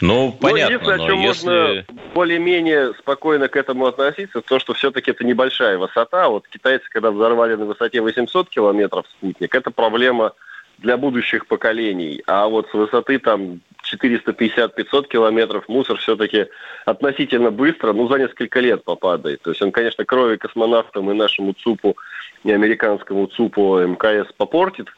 Ну, 0.02 0.32
понятно. 0.40 0.74
единственное, 0.74 0.98
но 0.98 1.04
о 1.04 1.08
чем 1.08 1.20
если... 1.20 1.48
можно 1.48 1.86
более-менее 2.14 2.94
спокойно 3.00 3.48
к 3.48 3.56
этому 3.56 3.86
относиться, 3.86 4.42
то, 4.42 4.60
что 4.60 4.74
все-таки 4.74 5.12
это 5.12 5.24
небольшая 5.24 5.78
высота. 5.78 6.30
Вот 6.30 6.48
китайцы, 6.48 6.86
когда 6.90 7.12
взорвали 7.12 7.56
на 7.56 7.66
высоте 7.66 8.02
800 8.02 8.50
километров 8.50 9.06
спутник, 9.18 9.54
это 9.54 9.72
проблема 9.72 10.34
для 10.78 10.98
будущих 10.98 11.48
поколений. 11.48 12.22
А 12.28 12.48
вот 12.48 12.70
с 12.70 12.74
высоты 12.74 13.20
там 13.20 13.62
450-500 13.94 15.08
километров 15.08 15.68
мусор 15.68 15.98
все-таки 15.98 16.48
относительно 16.86 17.52
быстро, 17.52 17.94
ну, 17.94 18.08
за 18.08 18.20
несколько 18.20 18.60
лет 18.60 18.84
попадает. 18.84 19.42
То 19.42 19.52
есть 19.52 19.62
он, 19.62 19.72
конечно, 19.72 20.06
крови 20.06 20.38
космонавтам 20.38 21.10
и 21.12 21.14
нашему 21.14 21.54
ЦУПу, 21.54 21.98
и 22.44 22.52
американскому 22.52 23.28
ЦУПу 23.28 23.80
МКС 23.80 24.32
попортит– 24.38 24.88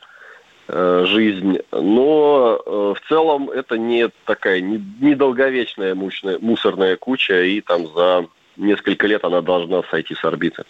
Э, 0.73 1.03
жизнь. 1.05 1.59
Но 1.73 2.61
э, 2.65 2.93
в 2.97 3.07
целом 3.09 3.49
это 3.49 3.77
не 3.77 4.09
такая 4.25 4.61
недолговечная 4.61 5.95
мучная, 5.95 6.39
мусорная 6.39 6.95
куча, 6.95 7.43
и 7.43 7.59
там 7.59 7.87
за 7.93 8.27
несколько 8.55 9.05
лет 9.05 9.25
она 9.25 9.41
должна 9.41 9.83
сойти 9.91 10.15
с 10.15 10.23
орбиты. 10.23 10.63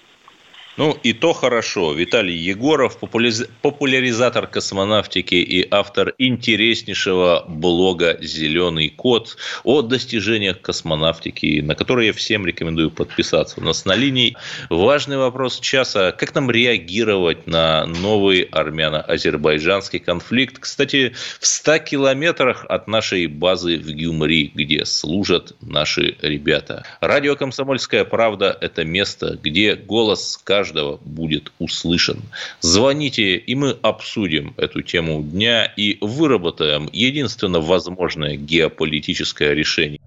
Ну, 0.78 0.98
и 1.04 1.12
то 1.12 1.34
хорошо. 1.34 1.94
Виталий 1.94 2.36
Егоров, 2.36 2.98
популяризатор 2.98 4.48
космонавтики 4.48 5.36
и 5.36 5.68
автор 5.70 6.14
интереснейшего 6.18 7.44
блога 7.48 8.18
«Зеленый 8.22 8.90
кот» 8.90 9.36
о 9.66 9.82
достижениях 9.82 10.62
космонавтики, 10.62 11.60
на 11.62 11.76
который 11.76 12.08
я 12.08 12.14
всем 12.14 12.46
рекомендую 12.46 12.90
подписаться. 12.90 13.60
У 13.60 13.64
нас 13.64 13.84
на 13.84 13.96
линии 13.96 14.38
важный 14.70 15.18
вопрос 15.18 15.60
часа. 15.60 16.14
Как 16.14 16.34
нам 16.36 16.50
реагировать 16.50 17.48
на 17.48 17.86
новый 17.86 18.44
армяно-азербайджанский 18.44 20.00
конфликт? 20.00 20.60
Кстати, 20.60 21.14
в 21.42 21.48
100 21.48 21.80
километрах 21.80 22.66
от 22.70 22.88
нашей 22.88 23.28
базы 23.28 23.78
в 23.78 23.92
Гюмри, 23.92 24.52
где 24.56 24.86
служат 24.86 25.54
наши 25.62 26.16
ребята. 26.22 26.86
Радио 27.02 27.36
«Комсомольская 27.36 28.06
правда»– 28.06 28.58
это 28.62 28.86
место, 28.86 29.38
где 29.42 29.76
голос 29.76 30.40
каждого 30.42 30.61
каждого 30.62 31.00
будет 31.04 31.52
услышан. 31.58 32.22
Звоните, 32.60 33.36
и 33.36 33.56
мы 33.56 33.72
обсудим 33.82 34.54
эту 34.58 34.84
тему 34.84 35.24
дня 35.24 35.66
и 35.66 35.98
выработаем 36.02 36.88
единственно 36.94 37.60
возможное 37.60 38.36
геополитическое 38.36 39.54
решение. 39.54 40.00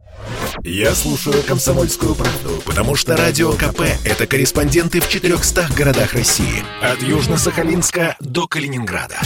Я 0.63 0.95
слушаю 0.95 1.43
«Комсомольскую 1.43 2.15
правду», 2.15 2.63
потому 2.65 2.95
что 2.95 3.17
«Радио 3.17 3.51
КП»— 3.53 3.81
это 4.05 4.29
корреспонденты 4.29 5.01
в 5.01 5.09
400 5.09 5.71
городах 5.77 6.15
России. 6.15 6.63
От 6.81 7.03
Южно-Сахалинска 7.03 8.15
до 8.21 8.47
Калининграда. 8.47 9.19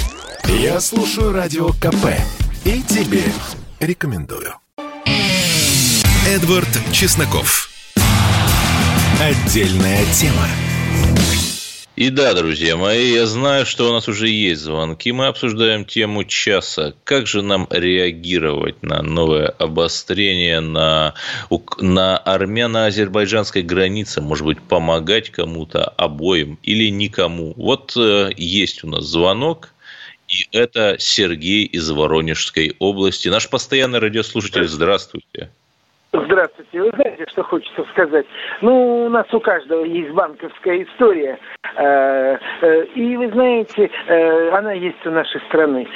Я 0.48 0.80
слушаю 0.80 1.32
«Радио 1.32 1.68
КП» 1.74 2.06
и 2.64 2.82
тебе 2.82 3.22
рекомендую. 3.80 4.54
Эдвард 6.26 6.68
Чесноков. 6.90 7.68
Отдельная 9.20 10.06
тема. 10.14 10.67
И 11.98 12.10
да, 12.10 12.32
друзья 12.32 12.76
мои, 12.76 13.10
я 13.10 13.26
знаю, 13.26 13.66
что 13.66 13.90
у 13.90 13.92
нас 13.92 14.06
уже 14.06 14.28
есть 14.28 14.60
звонки. 14.60 15.10
Мы 15.10 15.26
обсуждаем 15.26 15.84
тему 15.84 16.22
часа. 16.22 16.94
Как 17.02 17.26
же 17.26 17.42
нам 17.42 17.66
реагировать 17.70 18.84
на 18.84 19.02
новое 19.02 19.48
обострение 19.48 20.60
на, 20.60 21.14
на 21.80 22.16
армяно-азербайджанской 22.18 23.62
границе? 23.62 24.20
Может 24.20 24.46
быть, 24.46 24.62
помогать 24.62 25.30
кому-то 25.30 25.88
обоим 25.88 26.60
или 26.62 26.88
никому? 26.88 27.52
Вот 27.56 27.96
э, 27.96 28.30
есть 28.36 28.84
у 28.84 28.86
нас 28.86 29.04
звонок. 29.04 29.70
И 30.28 30.46
это 30.52 30.98
Сергей 31.00 31.64
из 31.64 31.90
Воронежской 31.90 32.76
области. 32.78 33.26
Наш 33.26 33.48
постоянный 33.48 33.98
радиослушатель. 33.98 34.68
Здравствуйте. 34.68 35.50
Здравствуйте. 36.10 36.82
Вы 36.82 36.90
знаете, 36.94 37.26
что 37.28 37.42
хочется 37.42 37.84
сказать? 37.92 38.24
Ну, 38.62 39.04
у 39.04 39.08
нас 39.10 39.26
у 39.34 39.40
каждого 39.40 39.84
есть 39.84 40.10
банковская 40.12 40.82
история. 40.82 41.38
Э, 41.76 42.38
э, 42.62 42.84
и 42.94 43.14
вы 43.14 43.30
знаете, 43.30 43.90
э, 44.06 44.50
она 44.50 44.72
есть 44.72 45.04
у 45.04 45.10
нашей 45.10 45.40
страны. 45.42 45.86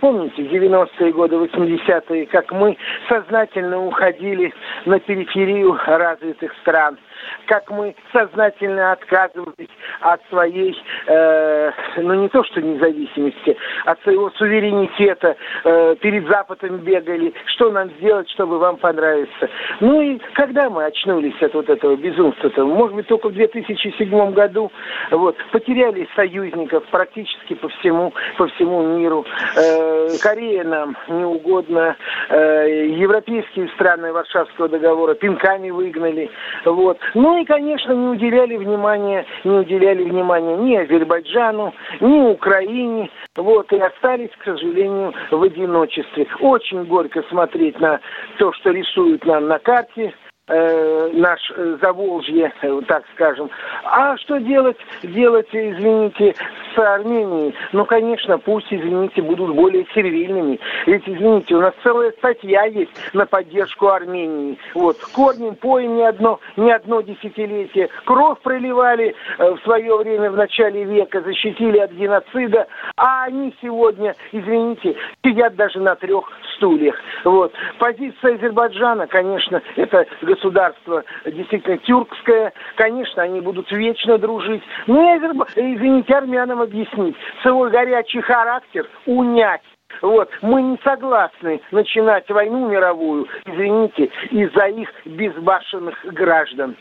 Помните, 0.00 0.42
90-е 0.42 1.12
годы, 1.12 1.36
80-е, 1.36 2.26
как 2.26 2.52
мы 2.52 2.76
сознательно 3.08 3.82
уходили 3.82 4.52
на 4.84 5.00
периферию 5.00 5.78
развитых 5.86 6.52
стран– 6.60 6.98
как 7.46 7.70
мы 7.70 7.94
сознательно 8.12 8.92
отказывались 8.92 9.68
от 10.00 10.20
своей, 10.28 10.76
э, 11.06 11.70
ну 11.98 12.14
не 12.14 12.28
то 12.28 12.44
что 12.44 12.60
независимости, 12.60 13.56
от 13.84 14.00
своего 14.02 14.30
суверенитета, 14.30 15.36
э, 15.64 15.96
перед 16.00 16.28
Западом 16.28 16.78
бегали, 16.78 17.32
что 17.46 17.70
нам 17.70 17.90
сделать, 17.98 18.28
чтобы 18.30 18.58
вам 18.58 18.76
понравиться. 18.76 19.48
Ну 19.80 20.00
и 20.00 20.18
когда 20.34 20.70
мы 20.70 20.84
очнулись 20.84 21.40
от 21.42 21.54
вот 21.54 21.68
этого 21.68 21.96
безумства-то, 21.96 22.64
может 22.64 22.94
быть, 22.94 23.06
только 23.06 23.28
в 23.28 23.32
2007 23.32 24.32
году, 24.32 24.70
вот, 25.10 25.36
потеряли 25.52 26.08
союзников 26.16 26.84
практически 26.90 27.54
по 27.54 27.68
всему, 27.68 28.12
по 28.36 28.46
всему 28.48 28.82
миру. 28.98 29.24
Э, 29.56 30.08
Корея 30.22 30.64
нам 30.64 30.96
не 31.08 31.24
угодно, 31.24 31.96
э, 32.28 32.88
европейские 32.96 33.68
страны 33.68 34.12
Варшавского 34.12 34.68
договора 34.68 35.14
пинками 35.14 35.70
выгнали, 35.70 36.30
вот. 36.64 36.98
Ну 37.14 37.33
и, 37.36 37.44
конечно, 37.44 37.92
не 37.92 38.08
уделяли 38.08 38.56
внимания, 38.56 39.24
не 39.44 39.58
уделяли 39.58 40.02
внимания 40.02 40.56
ни 40.56 40.76
Азербайджану, 40.76 41.72
ни 42.00 42.20
Украине. 42.20 43.10
Вот, 43.36 43.72
и 43.72 43.78
остались, 43.78 44.30
к 44.38 44.44
сожалению, 44.44 45.12
в 45.30 45.42
одиночестве. 45.42 46.26
Очень 46.40 46.84
горько 46.84 47.22
смотреть 47.30 47.78
на 47.80 48.00
то, 48.38 48.52
что 48.52 48.70
рисуют 48.70 49.24
нам 49.24 49.48
на 49.48 49.58
карте 49.58 50.14
э, 50.48 51.10
наш 51.14 51.40
э, 51.56 51.78
Заволжье, 51.80 52.52
так 52.86 53.04
скажем. 53.14 53.50
А 53.84 54.16
что 54.18 54.38
делать, 54.38 54.76
делать, 55.02 55.48
извините, 55.52 56.34
с 56.74 56.78
Арменией? 56.78 57.54
Ну, 57.72 57.84
конечно, 57.84 58.38
пусть, 58.38 58.66
извините, 58.70 59.22
будут 59.22 59.54
более 59.54 59.86
сервильными. 59.94 60.58
Ведь, 60.86 61.02
извините, 61.06 61.54
у 61.56 61.60
нас 61.60 61.74
целая 61.82 62.12
статья 62.12 62.64
есть 62.64 62.90
на 63.12 63.26
поддержку 63.26 63.88
Армении. 63.88 64.58
Вот, 64.74 64.98
корнем 65.14 65.54
поем 65.54 65.96
не 65.96 66.02
одно, 66.02 66.40
не 66.56 66.72
одно 66.72 67.00
десятилетие. 67.00 67.88
Кровь 68.04 68.38
проливали 68.40 69.14
э, 69.38 69.50
в 69.50 69.58
свое 69.62 69.96
время, 69.96 70.30
в 70.30 70.36
начале 70.36 70.84
века, 70.84 71.20
защитили 71.22 71.78
от 71.78 71.92
геноцида, 71.92 72.66
а 72.96 73.24
они 73.24 73.54
сегодня, 73.60 74.14
извините, 74.32 74.96
сидят 75.24 75.56
даже 75.56 75.80
на 75.80 75.94
трех 75.94 76.30
стульях. 76.56 76.96
Вот. 77.24 77.52
Позиция 77.78 78.34
Азербайджана, 78.34 79.06
конечно, 79.06 79.62
это 79.76 80.06
государство 80.34 81.04
действительно 81.24 81.78
тюркское. 81.78 82.52
Конечно, 82.76 83.22
они 83.22 83.40
будут 83.40 83.70
вечно 83.70 84.18
дружить. 84.18 84.62
Ну, 84.86 85.16
Азерб... 85.16 85.48
извините, 85.54 86.14
армянам 86.14 86.60
объяснить. 86.60 87.16
Свой 87.42 87.70
горячий 87.70 88.20
характер 88.20 88.88
унять. 89.06 89.62
Вот. 90.02 90.28
Мы 90.42 90.62
не 90.62 90.78
согласны 90.82 91.60
начинать 91.70 92.28
войну 92.28 92.68
мировую, 92.68 93.28
извините, 93.46 94.10
из-за 94.30 94.66
их 94.66 94.88
безбашенных 95.04 96.04
граждан. 96.06 96.76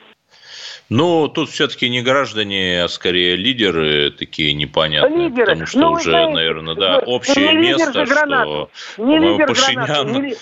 Ну, 0.89 1.27
тут 1.27 1.49
все-таки 1.49 1.89
не 1.89 2.01
граждане, 2.01 2.83
а 2.83 2.87
скорее 2.87 3.35
лидеры 3.35 4.11
такие 4.11 4.53
непонятные. 4.53 5.29
Лидеры. 5.29 5.45
Потому 5.45 5.65
что 5.65 5.79
ну, 5.79 5.91
уже, 5.91 6.09
знаете, 6.09 6.33
наверное, 6.33 6.75
да, 6.75 6.99
общее 6.99 7.53
место, 7.53 8.05
что, 8.05 8.69
по-моему, 8.97 9.45
Пашинян... 9.45 10.11
Не 10.21 10.35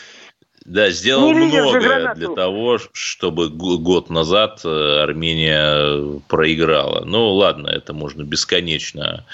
да, 0.72 0.90
сделал 0.90 1.34
не 1.34 1.34
многое 1.34 2.14
для 2.16 2.30
того, 2.30 2.80
чтобы 2.94 3.50
год 3.50 4.10
назад 4.10 4.62
э, 4.64 5.04
Армения 5.04 6.22
проиграла. 6.30 7.04
Ну, 7.04 7.34
ладно, 7.34 7.68
это 7.68 7.94
можно 7.94 8.24
бесконечно 8.24 9.26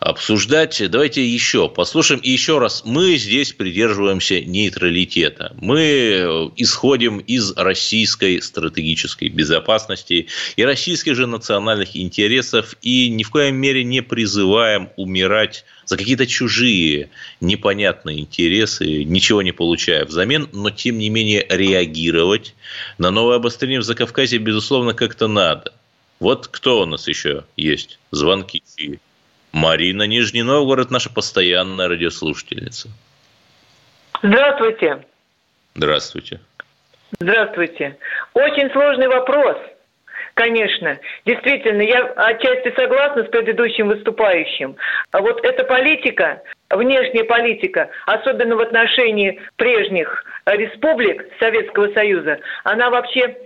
обсуждать. 0.00 0.82
Давайте 0.90 1.24
еще 1.24 1.68
послушаем. 1.68 2.20
И 2.20 2.30
еще 2.30 2.58
раз, 2.58 2.82
мы 2.86 3.16
здесь 3.16 3.52
придерживаемся 3.52 4.40
нейтралитета. 4.40 5.54
Мы 5.60 5.78
э, 5.78 6.50
исходим 6.56 7.18
из 7.18 7.52
российской 7.52 8.40
стратегической 8.40 9.28
безопасности 9.28 10.28
и 10.56 10.64
российских 10.64 11.14
же 11.14 11.26
национальных 11.26 11.96
интересов 11.96 12.76
и 12.80 13.10
ни 13.10 13.22
в 13.22 13.30
коем 13.30 13.56
мере 13.56 13.84
не 13.84 14.00
призываем 14.00 14.88
умирать 14.96 15.66
за 15.84 15.98
какие-то 15.98 16.26
чужие 16.26 17.10
непонятные 17.42 18.20
интересы, 18.20 19.04
ничего 19.04 19.42
не 19.42 19.52
получая 19.52 20.06
взамен, 20.06 20.48
но 20.52 20.70
тем 20.70 20.98
не 20.98 21.10
менее 21.10 21.44
реагировать 21.48 22.54
на 22.96 23.10
новое 23.10 23.36
обострение 23.36 23.80
в 23.80 23.84
Закавказье, 23.84 24.38
безусловно, 24.38 24.94
как-то 24.94 25.28
надо. 25.28 25.74
Вот 26.20 26.48
кто 26.48 26.82
у 26.82 26.86
нас 26.86 27.06
еще 27.06 27.44
есть? 27.56 27.98
Звонки? 28.12 28.62
Марина 29.52 30.04
Нижний 30.04 30.42
Новгород, 30.42 30.90
наша 30.90 31.10
постоянная 31.12 31.88
радиослушательница. 31.88 32.88
Здравствуйте. 34.22 35.04
Здравствуйте. 35.74 36.40
Здравствуйте. 37.18 37.96
Очень 38.34 38.70
сложный 38.70 39.08
вопрос, 39.08 39.56
конечно. 40.34 40.98
Действительно, 41.26 41.82
я 41.82 42.04
отчасти 42.16 42.72
согласна 42.76 43.24
с 43.24 43.28
предыдущим 43.28 43.88
выступающим. 43.88 44.76
А 45.10 45.20
вот 45.20 45.44
эта 45.44 45.64
политика, 45.64 46.42
внешняя 46.70 47.24
политика, 47.24 47.90
особенно 48.06 48.56
в 48.56 48.60
отношении 48.60 49.40
прежних 49.56 50.24
республик 50.46 51.24
Советского 51.40 51.92
Союза, 51.92 52.38
она 52.64 52.90
вообще 52.90 53.36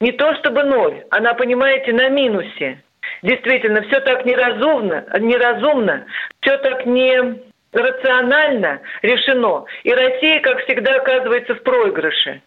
не 0.00 0.12
то 0.12 0.34
чтобы 0.36 0.62
ноль, 0.62 1.04
она, 1.10 1.34
понимаете, 1.34 1.92
на 1.92 2.08
минусе. 2.08 2.82
Действительно, 3.22 3.82
все 3.82 4.00
так 4.00 4.24
неразумно, 4.24 5.04
неразумно, 5.18 6.06
все 6.40 6.56
так 6.58 6.86
не 6.86 7.40
рационально 7.72 8.80
решено. 9.02 9.64
И 9.84 9.92
Россия, 9.92 10.40
как 10.40 10.64
всегда, 10.64 10.96
оказывается 10.96 11.54
в 11.54 11.62
проигрыше. 11.62 12.42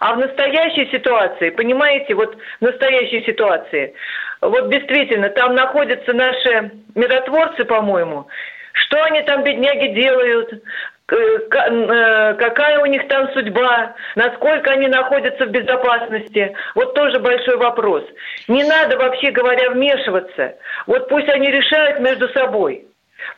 А 0.00 0.14
в 0.14 0.18
настоящей 0.18 0.90
ситуации, 0.90 1.50
понимаете, 1.50 2.14
вот 2.14 2.36
в 2.60 2.64
настоящей 2.64 3.24
ситуации, 3.24 3.94
вот 4.40 4.70
действительно, 4.70 5.28
там 5.30 5.54
находятся 5.54 6.12
наши 6.12 6.70
миротворцы, 6.94 7.64
по-моему, 7.64 8.26
что 8.72 9.02
они 9.04 9.22
там, 9.22 9.44
бедняги, 9.44 9.94
делают? 9.94 10.62
Э, 11.08 12.34
какая 12.34 12.78
у 12.80 12.86
них 12.86 13.06
там 13.08 13.30
судьба, 13.32 13.94
насколько 14.14 14.70
они 14.70 14.88
находятся 14.88 15.46
в 15.46 15.50
безопасности. 15.50 16.54
Вот 16.74 16.94
тоже 16.94 17.18
большой 17.18 17.56
вопрос. 17.56 18.04
Не 18.48 18.64
надо, 18.64 18.96
вообще 18.96 19.30
говоря, 19.30 19.70
вмешиваться. 19.70 20.56
Вот 20.86 21.08
пусть 21.08 21.28
они 21.28 21.50
решают 21.50 22.00
между 22.00 22.28
собой. 22.28 22.86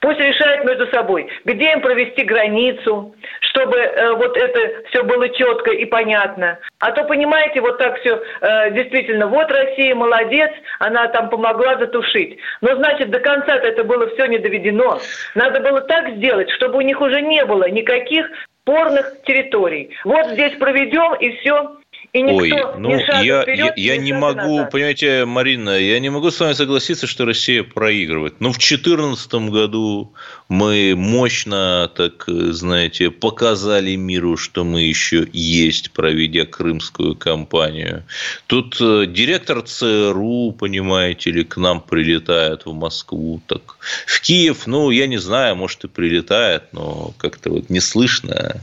Пусть 0.00 0.20
решают 0.20 0.64
между 0.64 0.86
собой, 0.88 1.28
где 1.44 1.72
им 1.72 1.80
провести 1.80 2.24
границу, 2.24 3.14
чтобы 3.40 3.76
э, 3.78 4.12
вот 4.14 4.36
это 4.36 4.88
все 4.88 5.02
было 5.02 5.28
четко 5.30 5.70
и 5.70 5.84
понятно. 5.84 6.58
А 6.80 6.92
то, 6.92 7.04
понимаете, 7.04 7.60
вот 7.60 7.78
так 7.78 7.98
все 8.00 8.22
э, 8.40 8.70
действительно, 8.72 9.26
вот 9.26 9.50
Россия 9.50 9.94
молодец, 9.94 10.50
она 10.78 11.08
там 11.08 11.30
помогла 11.30 11.76
затушить. 11.78 12.38
Но 12.60 12.74
значит, 12.76 13.10
до 13.10 13.20
конца 13.20 13.56
это 13.56 13.84
было 13.84 14.08
все 14.14 14.26
не 14.26 14.38
доведено. 14.38 14.98
Надо 15.34 15.60
было 15.60 15.80
так 15.82 16.10
сделать, 16.16 16.50
чтобы 16.50 16.78
у 16.78 16.82
них 16.82 17.00
уже 17.00 17.20
не 17.20 17.44
было 17.44 17.68
никаких 17.70 18.26
спорных 18.62 19.22
территорий. 19.26 19.96
Вот 20.04 20.26
здесь 20.28 20.54
проведем 20.58 21.14
и 21.14 21.36
все 21.36 21.76
и 22.14 22.22
Ой, 22.22 22.52
ну 22.78 22.96
я, 23.24 23.42
вперед, 23.42 23.72
я, 23.76 23.94
я 23.94 23.96
не 23.96 24.12
могу, 24.12 24.58
назад. 24.58 24.70
понимаете, 24.70 25.24
Марина, 25.24 25.70
я 25.70 25.98
не 25.98 26.10
могу 26.10 26.30
с 26.30 26.38
вами 26.38 26.52
согласиться, 26.52 27.08
что 27.08 27.24
Россия 27.24 27.64
проигрывает. 27.64 28.40
Но 28.40 28.50
в 28.50 28.58
2014 28.58 29.34
году 29.50 30.12
мы 30.48 30.94
мощно, 30.96 31.90
так 31.92 32.24
знаете, 32.28 33.10
показали 33.10 33.96
миру, 33.96 34.36
что 34.36 34.62
мы 34.62 34.82
еще 34.82 35.26
есть, 35.32 35.90
проведя 35.90 36.46
крымскую 36.46 37.16
кампанию. 37.16 38.04
Тут 38.46 38.76
э, 38.80 39.06
директор 39.06 39.62
ЦРУ, 39.62 40.52
понимаете 40.52 41.32
ли, 41.32 41.42
к 41.42 41.56
нам 41.56 41.80
прилетает 41.80 42.64
в 42.64 42.72
Москву. 42.74 43.42
Так 43.48 43.76
в 44.06 44.20
Киев, 44.20 44.68
ну, 44.68 44.90
я 44.90 45.08
не 45.08 45.18
знаю, 45.18 45.56
может 45.56 45.82
и 45.82 45.88
прилетает, 45.88 46.62
но 46.70 47.12
как-то 47.18 47.50
вот 47.50 47.70
не 47.70 47.80
слышно. 47.80 48.62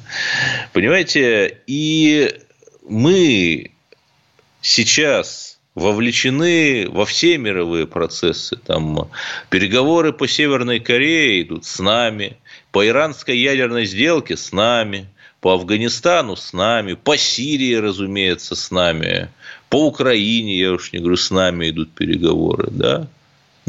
Понимаете, 0.71 1.57
и 1.67 2.33
мы 2.87 3.71
сейчас 4.61 5.59
вовлечены 5.75 6.87
во 6.89 7.05
все 7.05 7.37
мировые 7.37 7.87
процессы. 7.87 8.55
Там 8.57 9.09
переговоры 9.49 10.13
по 10.13 10.27
Северной 10.27 10.79
Корее 10.79 11.41
идут 11.41 11.65
с 11.65 11.79
нами, 11.79 12.37
по 12.71 12.85
иранской 12.85 13.37
ядерной 13.37 13.85
сделке 13.85 14.35
с 14.35 14.51
нами, 14.51 15.07
по 15.39 15.53
Афганистану 15.53 16.35
с 16.35 16.53
нами, 16.53 16.93
по 16.93 17.17
Сирии, 17.17 17.73
разумеется, 17.75 18.55
с 18.55 18.69
нами, 18.69 19.29
по 19.69 19.87
Украине, 19.87 20.57
я 20.57 20.73
уж 20.73 20.91
не 20.91 20.99
говорю, 20.99 21.17
с 21.17 21.31
нами 21.31 21.69
идут 21.69 21.91
переговоры, 21.93 22.67
да. 22.69 23.07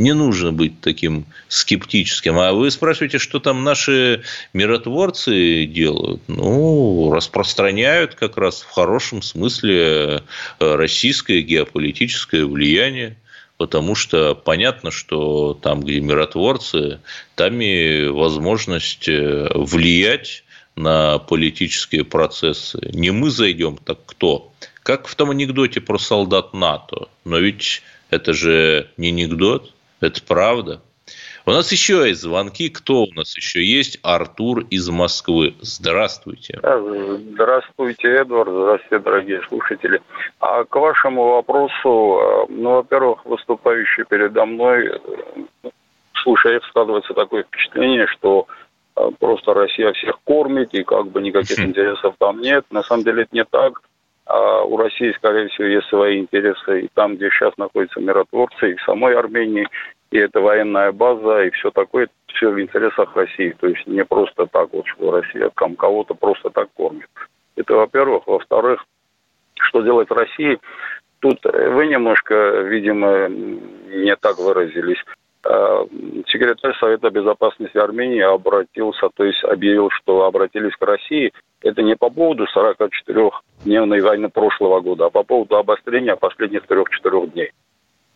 Не 0.02 0.14
нужно 0.14 0.52
быть 0.52 0.80
таким 0.80 1.24
скептическим. 1.48 2.38
А 2.38 2.52
вы 2.52 2.70
спрашиваете, 2.70 3.18
что 3.18 3.38
там 3.38 3.64
наши 3.64 4.22
миротворцы 4.52 5.64
делают? 5.64 6.22
Ну, 6.26 7.12
распространяют 7.12 8.14
как 8.14 8.36
раз 8.36 8.62
в 8.62 8.70
хорошем 8.70 9.22
смысле 9.22 10.22
э, 10.58 10.74
российское 10.74 11.40
геополитическое 11.40 12.44
влияние 12.44 13.16
потому 13.58 13.94
что 13.94 14.34
понятно, 14.34 14.90
что 14.90 15.54
там, 15.54 15.82
где 15.82 16.00
миротворцы, 16.00 16.98
там 17.36 17.60
и 17.60 18.08
возможность 18.08 19.08
э, 19.08 19.48
влиять 19.54 20.42
на 20.74 21.18
политические 21.18 22.04
процессы. 22.04 22.80
Не 22.92 23.12
мы 23.12 23.30
зайдем, 23.30 23.76
так 23.76 23.98
кто? 24.04 24.52
Как 24.82 25.06
в 25.06 25.14
том 25.14 25.30
анекдоте 25.30 25.80
про 25.80 25.98
солдат 25.98 26.54
НАТО. 26.54 27.06
Но 27.24 27.38
ведь 27.38 27.82
это 28.10 28.32
же 28.32 28.90
не 28.96 29.08
анекдот, 29.08 29.72
это 30.02 30.22
правда. 30.22 30.80
У 31.44 31.50
нас 31.50 31.72
еще 31.72 32.08
есть 32.08 32.22
звонки. 32.22 32.68
Кто 32.68 33.02
у 33.02 33.12
нас 33.14 33.36
еще 33.36 33.64
есть? 33.64 33.98
Артур 34.02 34.60
из 34.70 34.88
Москвы. 34.88 35.54
Здравствуйте. 35.60 36.60
Здравствуйте, 36.62 38.08
Эдвард. 38.08 38.50
Здравствуйте, 38.50 39.04
дорогие 39.04 39.42
слушатели. 39.48 40.00
А 40.38 40.64
к 40.64 40.76
вашему 40.76 41.32
вопросу, 41.32 42.46
э, 42.48 42.52
ну, 42.52 42.70
во-первых, 42.76 43.24
выступающий 43.26 44.04
передо 44.04 44.46
мной, 44.46 44.86
э, 44.86 45.70
слушая, 46.22 46.60
складывается 46.68 47.12
такое 47.12 47.42
впечатление, 47.42 48.06
что 48.06 48.46
э, 48.96 49.10
просто 49.18 49.52
Россия 49.52 49.92
всех 49.94 50.20
кормит, 50.22 50.72
и 50.74 50.84
как 50.84 51.08
бы 51.08 51.20
никаких 51.20 51.58
интересов 51.66 52.14
там 52.18 52.40
нет. 52.40 52.64
На 52.70 52.84
самом 52.84 53.02
деле 53.02 53.22
это 53.22 53.34
не 53.34 53.44
так. 53.44 53.82
А 54.32 54.62
у 54.62 54.78
России, 54.78 55.12
скорее 55.18 55.48
всего, 55.48 55.66
есть 55.66 55.88
свои 55.88 56.18
интересы 56.18 56.80
и 56.80 56.88
там, 56.94 57.16
где 57.16 57.28
сейчас 57.28 57.54
находятся 57.58 58.00
миротворцы, 58.00 58.70
и 58.70 58.76
в 58.76 58.82
самой 58.84 59.14
Армении, 59.14 59.68
и 60.10 60.16
это 60.16 60.40
военная 60.40 60.90
база, 60.90 61.42
и 61.42 61.50
все 61.50 61.70
такое, 61.70 62.08
все 62.28 62.48
в 62.48 62.58
интересах 62.58 63.14
России. 63.14 63.54
То 63.60 63.66
есть 63.66 63.86
не 63.86 64.02
просто 64.06 64.46
так 64.46 64.72
вот, 64.72 64.86
что 64.86 65.10
Россия 65.10 65.50
там 65.54 65.76
кого-то 65.76 66.14
просто 66.14 66.48
так 66.48 66.68
кормит. 66.72 67.10
Это 67.56 67.74
во-первых. 67.74 68.26
Во-вторых, 68.26 68.82
что 69.60 69.82
делать 69.82 70.10
России? 70.10 70.58
Тут 71.20 71.44
вы 71.44 71.86
немножко, 71.88 72.62
видимо, 72.62 73.28
не 73.28 74.16
так 74.16 74.38
выразились. 74.38 75.04
А, 75.44 75.84
секретарь 76.28 76.76
Совета 76.78 77.10
Безопасности 77.10 77.76
Армении 77.76 78.20
обратился, 78.20 79.08
то 79.14 79.24
есть 79.24 79.42
объявил, 79.44 79.90
что 79.90 80.24
обратились 80.24 80.74
к 80.76 80.86
России. 80.86 81.32
Это 81.62 81.82
не 81.82 81.96
по 81.96 82.10
поводу 82.10 82.46
44-дневной 82.54 84.00
войны 84.00 84.28
прошлого 84.28 84.80
года, 84.80 85.06
а 85.06 85.10
по 85.10 85.22
поводу 85.22 85.56
обострения 85.56 86.16
последних 86.16 86.64
3-4 86.66 87.32
дней. 87.32 87.50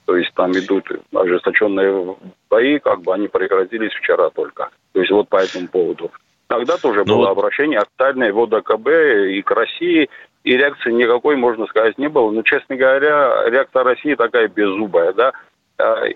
То 0.05 0.16
есть 0.16 0.33
там 0.35 0.53
идут 0.53 0.89
ожесточенные 1.12 2.16
бои, 2.49 2.79
как 2.79 3.03
бы 3.03 3.12
они 3.12 3.27
прекратились 3.27 3.93
вчера 3.93 4.31
только. 4.31 4.70
То 4.93 5.01
есть 5.01 5.11
вот 5.11 5.29
по 5.29 5.37
этому 5.37 5.66
поводу. 5.66 6.12
Тогда 6.47 6.77
тоже 6.77 7.03
ну, 7.05 7.16
было 7.16 7.31
обращение 7.31 7.81
официальное 7.81 8.33
в 8.33 8.41
ОДКБ 8.41 8.89
и 9.33 9.43
к 9.43 9.51
России, 9.51 10.09
и 10.45 10.57
реакции 10.57 10.93
никакой, 10.93 11.35
можно 11.35 11.66
сказать, 11.66 11.99
не 11.99 12.09
было. 12.09 12.31
Но, 12.31 12.43
честно 12.43 12.77
говоря, 12.77 13.49
реакция 13.49 13.83
России 13.83 14.14
такая 14.14 14.47
беззубая, 14.47 15.12
да, 15.12 15.33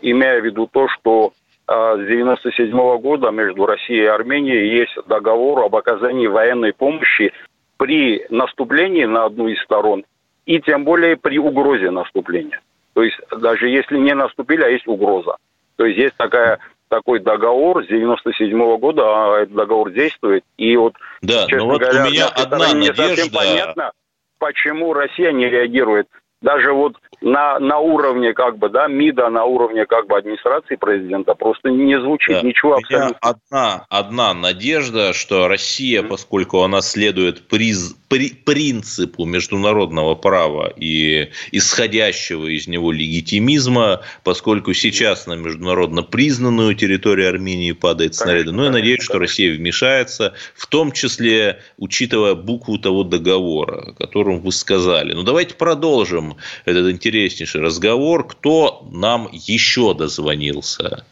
имея 0.02 0.40
в 0.40 0.44
виду 0.44 0.68
то, 0.70 0.88
что 0.88 1.32
а, 1.66 1.96
с 1.96 2.00
1997 2.00 2.98
года 2.98 3.30
между 3.30 3.64
Россией 3.64 4.02
и 4.02 4.06
Арменией 4.06 4.76
есть 4.76 4.96
договор 5.06 5.64
об 5.64 5.76
оказании 5.76 6.26
военной 6.26 6.72
помощи 6.72 7.32
при 7.76 8.26
наступлении 8.28 9.04
на 9.04 9.26
одну 9.26 9.46
из 9.46 9.62
сторон 9.62 10.04
и 10.46 10.60
тем 10.60 10.84
более 10.84 11.16
при 11.16 11.38
угрозе 11.38 11.90
наступления. 11.90 12.60
То 12.94 13.04
есть 13.04 13.18
даже 13.38 13.68
если 13.68 13.98
не 13.98 14.14
наступили, 14.14 14.62
а 14.62 14.68
есть 14.68 14.88
угроза. 14.88 15.36
То 15.76 15.86
есть 15.86 15.96
есть 15.96 16.16
такая 16.16 16.58
такой 16.88 17.20
договор 17.20 17.84
с 17.84 17.86
97 17.86 18.60
-го 18.60 18.76
года, 18.76 19.02
а 19.04 19.38
этот 19.42 19.54
договор 19.54 19.92
действует. 19.92 20.42
И 20.56 20.76
вот, 20.76 20.94
да, 21.22 21.46
честно 21.46 21.58
но 21.58 21.66
вот 21.66 21.80
говоря, 21.80 22.02
у 22.02 22.10
меня 22.10 22.26
одна 22.26 22.72
не 22.72 22.88
надежда... 22.88 23.16
совсем 23.16 23.32
понятно, 23.32 23.92
почему 24.38 24.92
Россия 24.92 25.30
не 25.30 25.48
реагирует. 25.48 26.08
Даже 26.42 26.72
вот 26.72 26.96
на, 27.20 27.58
на 27.58 27.78
уровне 27.78 28.32
как 28.32 28.58
бы, 28.58 28.68
да, 28.68 28.88
МИДа, 28.88 29.28
на 29.28 29.44
уровне 29.44 29.84
как 29.86 30.06
бы 30.06 30.16
администрации 30.16 30.76
президента 30.76 31.34
просто 31.34 31.70
не 31.70 32.00
звучит 32.00 32.40
да. 32.40 32.42
ничего 32.42 32.76
абсолютно. 32.76 33.18
Одна, 33.20 33.86
одна 33.88 34.34
надежда, 34.34 35.12
что 35.12 35.48
Россия, 35.48 36.02
mm-hmm. 36.02 36.08
поскольку 36.08 36.62
она 36.62 36.80
следует 36.80 37.46
приз, 37.48 37.94
при, 38.08 38.30
принципу 38.30 39.26
международного 39.26 40.14
права 40.14 40.72
и 40.74 41.30
исходящего 41.52 42.46
из 42.46 42.66
него 42.66 42.90
легитимизма, 42.90 44.00
поскольку 44.24 44.72
сейчас 44.72 45.26
на 45.26 45.34
международно 45.34 46.02
признанную 46.02 46.74
территорию 46.74 47.28
Армении 47.28 47.72
падает 47.72 48.14
снаряды. 48.14 48.52
Ну, 48.52 48.64
я 48.64 48.70
надеюсь, 48.70 49.02
что 49.02 49.18
Россия 49.18 49.54
вмешается, 49.54 50.32
в 50.54 50.66
том 50.66 50.92
числе 50.92 51.60
учитывая 51.76 52.34
букву 52.34 52.78
того 52.78 53.04
договора, 53.04 53.90
о 53.90 53.92
котором 53.92 54.40
вы 54.40 54.52
сказали. 54.52 55.12
Ну, 55.12 55.22
давайте 55.22 55.54
продолжим 55.54 56.36
этот 56.64 56.90
интересный 56.90 57.09
интереснейший 57.10 57.60
разговор. 57.60 58.26
Кто 58.26 58.86
нам 58.92 59.28
еще 59.32 59.94
дозвонился? 59.94 61.04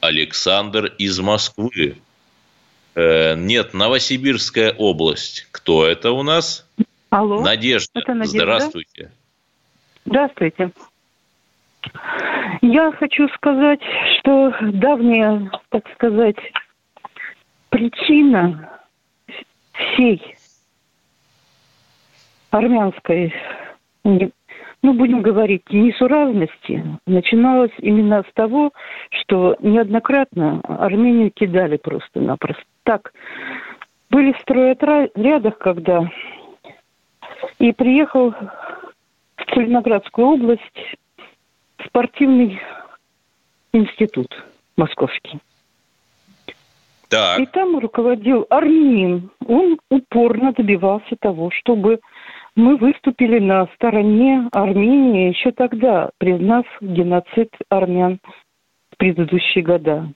Александр 0.00 0.86
из 0.98 1.18
Москвы. 1.18 1.96
Э, 2.94 3.34
нет, 3.34 3.74
Новосибирская 3.74 4.72
область. 4.72 5.48
Кто 5.50 5.84
это 5.84 6.12
у 6.12 6.22
нас? 6.22 6.64
Алло. 7.10 7.40
Надежда. 7.40 7.90
Это 7.98 8.14
Надежда. 8.14 8.38
Здравствуйте. 8.38 9.12
Здравствуйте. 10.04 10.70
Я 12.62 12.92
хочу 12.92 13.28
сказать, 13.30 13.80
что 14.18 14.54
давняя, 14.60 15.50
так 15.70 15.84
сказать, 15.94 16.36
причина 17.70 18.70
всей 19.72 20.36
армянской 22.50 23.34
ну, 24.82 24.92
будем 24.94 25.22
говорить, 25.22 25.62
несуразности 25.70 26.84
начиналось 27.06 27.72
именно 27.78 28.22
с 28.22 28.32
того, 28.34 28.72
что 29.10 29.56
неоднократно 29.60 30.60
Армению 30.64 31.30
кидали 31.32 31.76
просто-напросто. 31.76 32.62
Так, 32.84 33.12
были 34.10 34.32
в 34.32 34.38
стройотрядах, 34.40 35.58
когда 35.58 36.08
и 37.58 37.72
приехал 37.72 38.30
в 38.30 39.54
Целиноградскую 39.54 40.26
область 40.28 40.96
спортивный 41.84 42.60
институт 43.72 44.28
московский. 44.76 45.40
Так. 47.08 47.40
И 47.40 47.46
там 47.46 47.78
руководил 47.78 48.46
армянин. 48.50 49.30
Он 49.46 49.78
упорно 49.90 50.52
добивался 50.52 51.16
того, 51.18 51.50
чтобы 51.50 52.00
мы 52.56 52.76
выступили 52.76 53.38
на 53.38 53.66
стороне 53.74 54.48
Армении 54.52 55.28
еще 55.28 55.52
тогда, 55.52 56.10
признав 56.18 56.66
геноцид 56.80 57.50
армян 57.68 58.18
в 58.90 58.96
предыдущие 58.96 59.64
года. 59.64 60.08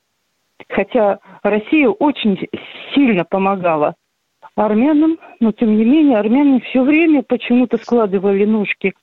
Хотя 0.68 1.18
Россия 1.42 1.88
очень 1.88 2.38
сильно 2.94 3.24
помогала 3.24 3.94
армянам, 4.56 5.18
но 5.40 5.52
тем 5.52 5.76
не 5.76 5.84
менее 5.84 6.18
армяне 6.18 6.60
все 6.60 6.82
время 6.82 7.22
почему-то 7.22 7.78
складывали 7.78 8.44
ножки 8.44 8.94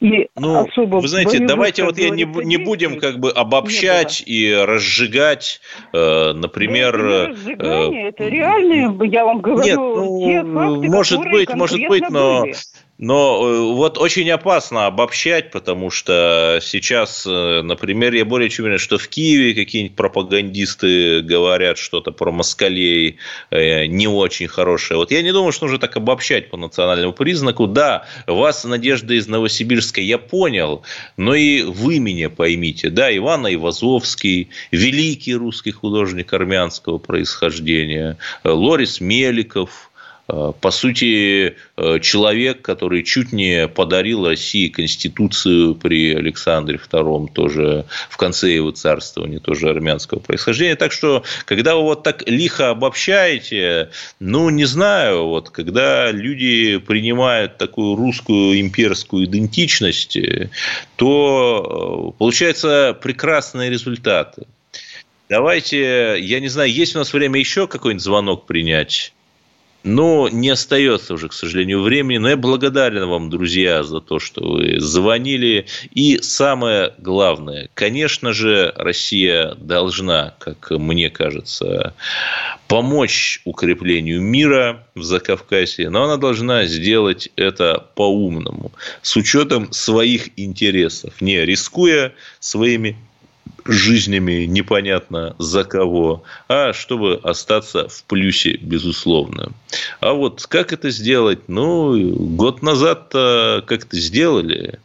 и 0.00 0.28
ну, 0.36 0.64
особо 0.64 0.96
вы 0.96 1.08
знаете, 1.08 1.40
давайте 1.40 1.84
вот 1.84 1.98
я 1.98 2.10
не, 2.10 2.24
не 2.24 2.56
будем 2.56 3.00
как 3.00 3.18
бы 3.18 3.32
обобщать 3.32 4.20
Нет, 4.20 4.28
и 4.28 4.54
разжигать, 4.54 5.60
э, 5.92 6.32
например... 6.34 6.94
это, 6.94 7.88
не 7.90 8.04
э, 8.04 8.08
это 8.08 8.28
реальные, 8.28 8.96
я 9.10 9.24
вам 9.24 9.40
говорю, 9.40 9.64
Нет, 9.64 9.76
ну, 9.76 10.20
те 10.24 10.42
факты, 10.44 10.88
может 10.88 11.20
быть, 11.30 11.54
может 11.54 11.80
быть, 11.88 12.10
но... 12.10 12.42
Были. 12.42 12.54
Но 12.98 13.46
э, 13.46 13.60
вот 13.74 13.96
очень 13.96 14.28
опасно 14.28 14.86
обобщать, 14.86 15.52
потому 15.52 15.88
что 15.88 16.58
сейчас, 16.60 17.24
э, 17.28 17.62
например, 17.62 18.12
я 18.12 18.24
более 18.24 18.50
чем 18.50 18.64
уверен, 18.64 18.80
что 18.80 18.98
в 18.98 19.06
Киеве 19.06 19.54
какие-нибудь 19.54 19.96
пропагандисты 19.96 21.22
говорят 21.22 21.78
что-то 21.78 22.10
про 22.10 22.32
москалей 22.32 23.18
э, 23.50 23.86
не 23.86 24.08
очень 24.08 24.48
хорошее. 24.48 24.98
Вот 24.98 25.12
я 25.12 25.22
не 25.22 25.32
думаю, 25.32 25.52
что 25.52 25.66
нужно 25.66 25.78
так 25.78 25.96
обобщать 25.96 26.50
по 26.50 26.56
национальному 26.56 27.12
признаку. 27.12 27.68
Да, 27.68 28.04
вас, 28.26 28.64
Надежда 28.64 29.14
из 29.14 29.28
Новосибирска, 29.28 30.00
я 30.00 30.18
понял, 30.18 30.82
но 31.16 31.36
и 31.36 31.62
вы 31.62 32.00
меня 32.00 32.30
поймите. 32.30 32.90
Да, 32.90 33.16
Иван 33.16 33.46
Ивазовский, 33.46 34.48
великий 34.72 35.36
русский 35.36 35.70
художник 35.70 36.32
армянского 36.32 36.98
происхождения, 36.98 38.18
Лорис 38.42 39.00
Меликов– 39.00 39.84
по 40.28 40.70
сути, 40.70 41.56
э, 41.78 42.00
человек, 42.00 42.60
который 42.60 43.02
чуть 43.02 43.32
не 43.32 43.66
подарил 43.66 44.26
России 44.26 44.68
Конституцию 44.68 45.74
при 45.74 46.14
Александре 46.14 46.78
II, 46.78 47.32
тоже 47.32 47.86
в 48.10 48.18
конце 48.18 48.52
его 48.52 48.70
царствования, 48.70 49.40
тоже 49.40 49.70
армянского 49.70 50.18
происхождения. 50.18 50.76
Так 50.76 50.92
что, 50.92 51.24
когда 51.46 51.76
вы 51.76 51.82
вот 51.82 52.02
так 52.02 52.28
лихо 52.28 52.68
обобщаете, 52.70 53.88
ну, 54.20 54.50
не 54.50 54.66
знаю, 54.66 55.24
вот, 55.24 55.48
когда 55.48 56.10
люди 56.12 56.76
принимают 56.76 57.56
такую 57.56 57.96
русскую 57.96 58.60
имперскую 58.60 59.24
идентичность, 59.24 60.18
то 60.96 62.12
э, 62.14 62.18
получаются 62.18 62.94
прекрасные 63.00 63.70
результаты. 63.70 64.46
Давайте, 65.30 66.18
я 66.20 66.40
не 66.40 66.48
знаю, 66.48 66.70
есть 66.70 66.94
у 66.96 66.98
нас 66.98 67.14
время 67.14 67.40
еще 67.40 67.66
какой-нибудь 67.66 68.02
звонок 68.02 68.46
принять? 68.46 69.14
Но 69.84 70.28
не 70.28 70.50
остается 70.50 71.14
уже, 71.14 71.28
к 71.28 71.32
сожалению, 71.32 71.82
времени. 71.82 72.18
Но 72.18 72.28
я 72.30 72.36
благодарен 72.36 73.08
вам, 73.08 73.30
друзья, 73.30 73.82
за 73.84 74.00
то, 74.00 74.18
что 74.18 74.42
вы 74.42 74.80
звонили. 74.80 75.66
И 75.92 76.18
самое 76.20 76.94
главное, 76.98 77.70
конечно 77.74 78.32
же, 78.32 78.72
Россия 78.76 79.54
должна, 79.54 80.34
как 80.38 80.70
мне 80.72 81.10
кажется, 81.10 81.94
помочь 82.66 83.40
укреплению 83.44 84.20
мира 84.20 84.86
в 84.94 85.02
Закавказье, 85.02 85.90
но 85.90 86.04
она 86.04 86.16
должна 86.16 86.66
сделать 86.66 87.30
это 87.36 87.86
по-умному, 87.94 88.72
с 89.02 89.16
учетом 89.16 89.72
своих 89.72 90.38
интересов, 90.38 91.20
не 91.20 91.44
рискуя 91.44 92.12
своими 92.40 92.96
жизнями 93.68 94.46
непонятно 94.46 95.36
за 95.38 95.64
кого, 95.64 96.24
а 96.48 96.72
чтобы 96.72 97.20
остаться 97.22 97.88
в 97.88 98.02
плюсе, 98.04 98.56
безусловно. 98.56 99.52
А 100.00 100.12
вот 100.12 100.46
как 100.48 100.72
это 100.72 100.90
сделать? 100.90 101.48
Ну, 101.48 102.14
год 102.36 102.62
назад 102.62 103.08
как 103.12 103.70
это 103.70 103.96
сделали, 103.96 104.80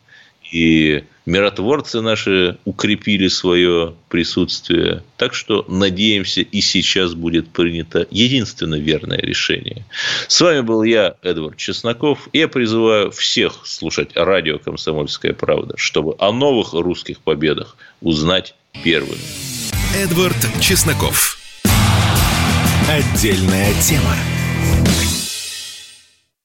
и 0.51 1.03
миротворцы 1.25 2.01
наши 2.01 2.57
укрепили 2.65 3.27
свое 3.27 3.95
присутствие. 4.09 5.01
Так 5.17 5.34
что 5.34 5.65
надеемся, 5.67 6.41
и 6.41 6.61
сейчас 6.61 7.15
будет 7.15 7.49
принято 7.49 8.05
единственно 8.11 8.75
верное 8.75 9.17
решение. 9.17 9.86
С 10.27 10.39
вами 10.41 10.61
был 10.61 10.84
я, 10.84 11.15
Эдвард 11.23 11.57
Чесноков. 11.57 12.29
Я 12.34 12.47
призываю 12.47 13.09
всех 13.09 13.65
слушать 13.65 14.11
радио 14.15 14.59
«Комсомольская 14.59 15.34
правда», 15.34 15.75
чтобы 15.77 16.15
о 16.19 16.31
новых 16.31 16.73
русских 16.73 17.19
победах 17.21 17.77
узнать 18.01 18.53
первыми. 18.82 19.21
Эдвард 19.95 20.36
Чесноков. 20.59 21.38
Отдельная 22.89 23.74
тема. 23.82 24.15